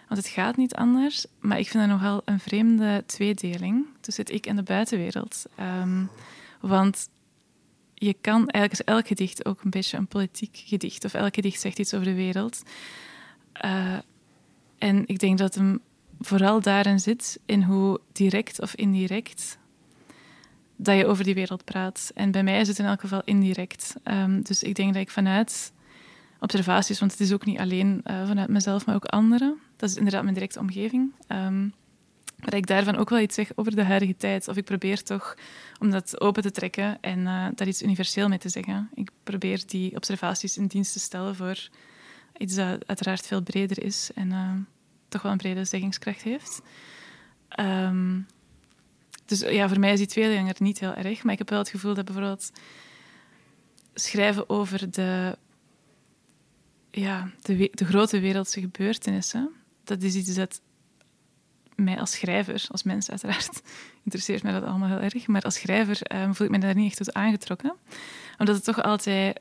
[0.09, 1.27] Want het gaat niet anders.
[1.41, 5.45] Maar ik vind dat nogal een vreemde tweedeling tussen het ik en de buitenwereld.
[6.61, 7.09] want
[7.95, 11.05] je kan eigenlijk is elk gedicht ook een beetje een politiek gedicht.
[11.05, 12.63] Of elk gedicht zegt iets over de wereld.
[13.65, 13.99] Uh,
[14.79, 15.81] en ik denk dat hem
[16.21, 19.59] vooral daarin zit, in hoe direct of indirect
[20.77, 22.11] dat je over die wereld praat.
[22.15, 23.95] En bij mij is het in elk geval indirect.
[24.05, 25.73] Um, dus ik denk dat ik vanuit
[26.41, 29.59] observaties, want het is ook niet alleen uh, vanuit mezelf, maar ook anderen.
[29.77, 31.13] Dat is inderdaad mijn directe omgeving.
[31.29, 31.73] Um,
[32.47, 34.49] ik daarvan ook wel iets zeg over de huidige tijd.
[34.49, 35.37] Of ik probeer toch
[35.79, 38.91] om dat open te trekken en uh, daar iets universeel mee te zeggen.
[38.95, 41.69] Ik probeer die observaties in dienst te stellen voor
[42.37, 44.51] iets dat uiteraard veel breder is en uh,
[45.09, 46.61] toch wel een brede zeggingskracht heeft.
[47.61, 48.27] Um,
[49.25, 51.23] dus ja, voor mij is die tweedeling er niet heel erg.
[51.23, 52.51] Maar ik heb wel het gevoel dat bijvoorbeeld
[53.95, 55.39] schrijven over de,
[56.91, 59.51] ja, de, de grote wereldse gebeurtenissen,
[59.85, 60.61] dat is iets dat
[61.75, 63.63] mij als schrijver, als mens uiteraard,
[64.05, 65.27] interesseert mij dat allemaal heel erg.
[65.27, 67.75] Maar als schrijver um, voel ik me daar niet echt tot aangetrokken.
[68.39, 69.41] Omdat het toch altijd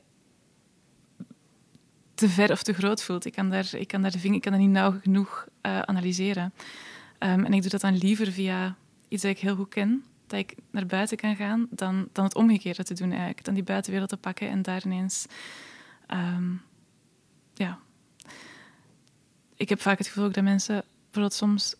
[2.18, 3.24] te ver of te groot voelt.
[3.24, 5.80] Ik kan daar, ik kan daar de vinger, ik kan dat niet nauw genoeg uh,
[5.80, 6.52] analyseren.
[7.18, 8.76] Um, en ik doe dat dan liever via
[9.08, 12.34] iets dat ik heel goed ken, dat ik naar buiten kan gaan, dan, dan het
[12.34, 13.44] omgekeerde te doen eigenlijk.
[13.44, 15.26] Dan die buitenwereld te pakken en daar ineens...
[16.08, 16.62] Um,
[17.54, 17.78] ja.
[19.56, 21.74] Ik heb vaak het gevoel dat mensen bijvoorbeeld soms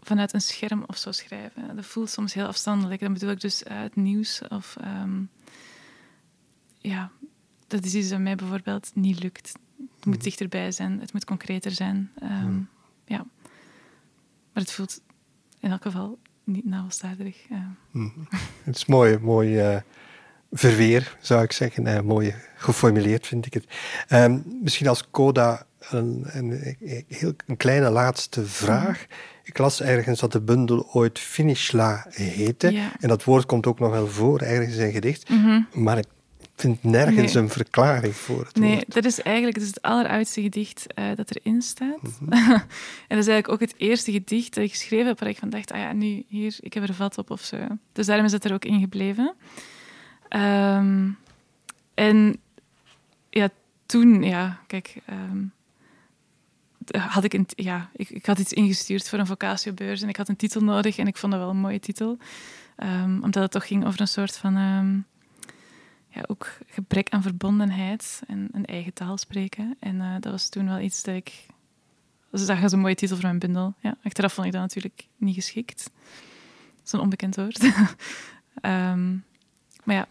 [0.00, 1.76] vanuit een scherm of zo schrijven.
[1.76, 3.00] Dat voelt soms heel afstandelijk.
[3.00, 4.76] Dan bedoel ik dus uh, het nieuws of...
[4.84, 5.30] Um,
[6.78, 7.10] ja,
[7.66, 9.52] dat is iets dat mij bijvoorbeeld niet lukt.
[10.04, 12.10] Het moet dichterbij zijn, het moet concreter zijn.
[12.22, 12.68] Um,
[13.04, 13.26] ja.
[14.52, 15.02] Maar het voelt
[15.60, 17.50] in elk geval niet navelstaarderig.
[17.50, 17.58] Uh.
[17.90, 18.28] Mm.
[18.62, 19.80] Het is mooi, mooi uh,
[20.52, 21.86] verweer, zou ik zeggen.
[21.86, 23.66] Uh, mooi geformuleerd, vind ik het.
[24.08, 26.76] Um, misschien als coda een, een,
[27.08, 28.98] een, een kleine laatste vraag.
[28.98, 29.16] Mm.
[29.42, 32.72] Ik las ergens dat de bundel ooit Finishla heette.
[32.72, 32.92] Ja.
[33.00, 35.28] En dat woord komt ook nog wel voor, ergens in gedicht.
[35.28, 35.66] Mm -hmm.
[35.72, 36.06] Maar ik
[36.56, 37.42] vind nergens nee.
[37.42, 38.94] een verklaring voor het Nee, woord.
[38.94, 42.02] dat is eigenlijk het, is het alleroudste gedicht uh, dat erin staat.
[42.02, 42.52] Mm -hmm.
[43.08, 45.50] en dat is eigenlijk ook het eerste gedicht dat ik geschreven heb waar ik van
[45.50, 47.56] dacht, ah ja, nu, hier, ik heb er vat op of zo.
[47.92, 49.34] Dus daarom is het er ook in gebleven.
[50.30, 51.18] Um,
[51.94, 52.36] en
[53.30, 53.48] ja,
[53.86, 54.96] toen, ja, kijk...
[55.10, 55.52] Um,
[56.98, 60.28] had ik, een, ja, ik, ik, had iets ingestuurd voor een vocatiebeurs en ik had
[60.28, 62.18] een titel nodig en ik vond dat wel een mooie titel.
[62.82, 64.56] Um, omdat het toch ging over een soort van...
[66.14, 69.76] Ja, ook gebrek aan verbondenheid en een eigen taal spreken.
[69.80, 71.46] En uh, dat was toen wel iets dat ik
[72.30, 73.74] zag als een mooie titel voor mijn bundel.
[73.80, 75.90] Ja, achteraf vond ik dat natuurlijk niet geschikt.
[76.82, 77.62] Dat een onbekend woord.
[78.62, 79.24] um,
[79.84, 80.06] maar ja,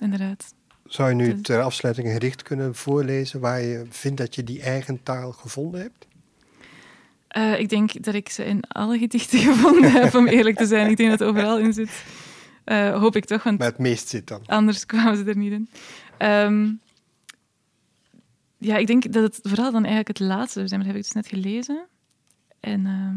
[0.00, 0.54] inderdaad.
[0.86, 4.62] Zou je nu ter afsluiting een gedicht kunnen voorlezen waar je vindt dat je die
[4.62, 6.06] eigen taal gevonden hebt?
[7.36, 10.90] Uh, ik denk dat ik ze in alle gedichten gevonden heb, om eerlijk te zijn.
[10.90, 12.04] Ik denk dat het overal in zit.
[12.64, 13.42] Uh, hoop ik toch.
[13.42, 14.46] Want maar het meest zit dan.
[14.46, 15.68] Anders kwamen ze er niet in.
[16.18, 16.80] Um,
[18.58, 21.12] ja, ik denk dat het vooral dan eigenlijk het laatste zijn, dat heb ik dus
[21.12, 21.86] net gelezen.
[22.60, 23.10] En uh,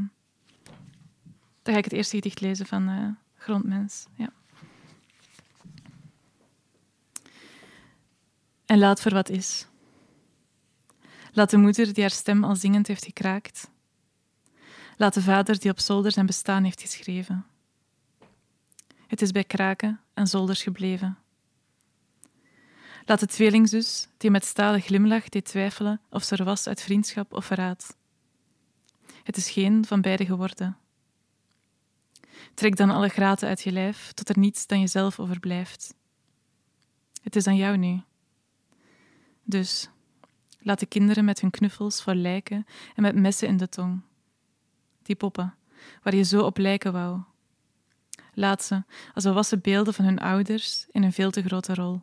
[1.63, 4.05] dan ga ik het eerste gedicht lezen van uh, Grondmens.
[4.15, 4.29] Ja.
[8.65, 9.67] En laat voor wat is.
[11.31, 13.69] Laat de moeder die haar stem al zingend heeft gekraakt.
[14.97, 17.45] Laat de vader die op zolder zijn bestaan heeft geschreven.
[19.07, 21.17] Het is bij kraken en zolders gebleven.
[23.05, 27.33] Laat de tweelingzus, die met stalen glimlach deed twijfelen of ze er was uit vriendschap
[27.33, 27.97] of verraad.
[29.23, 30.77] Het is geen van beide geworden.
[32.53, 35.95] Trek dan alle graten uit je lijf, tot er niets dan jezelf overblijft.
[37.21, 38.01] Het is aan jou nu.
[39.43, 39.89] Dus
[40.59, 44.01] laat de kinderen met hun knuffels voor lijken en met messen in de tong.
[45.01, 45.55] Die poppen,
[46.03, 47.21] waar je zo op lijken wou.
[48.37, 48.83] Laat ze
[49.13, 52.01] als volwassen beelden van hun ouders in een veel te grote rol.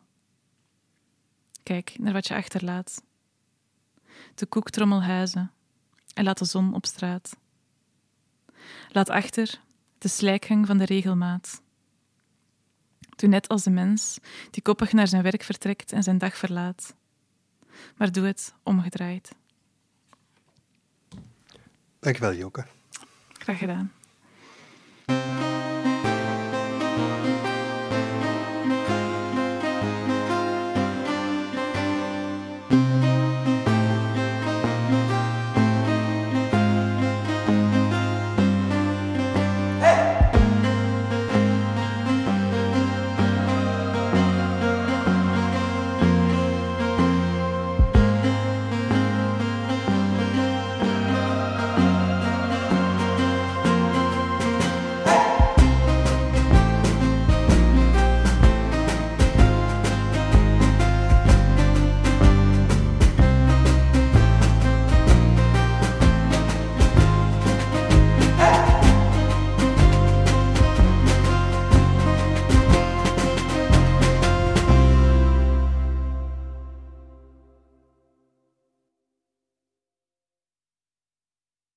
[1.62, 3.03] Kijk naar wat je achterlaat.
[4.35, 5.53] De koektrommelhuizen
[6.14, 7.37] en laat de zon op straat.
[8.89, 9.61] Laat achter
[9.99, 11.62] de slijkgang van de regelmaat.
[13.16, 14.18] Doe net als de mens
[14.51, 16.95] die koppig naar zijn werk vertrekt en zijn dag verlaat.
[17.97, 19.35] Maar doe het omgedraaid.
[21.99, 22.66] Dankjewel, Joke.
[23.32, 23.93] Graag gedaan.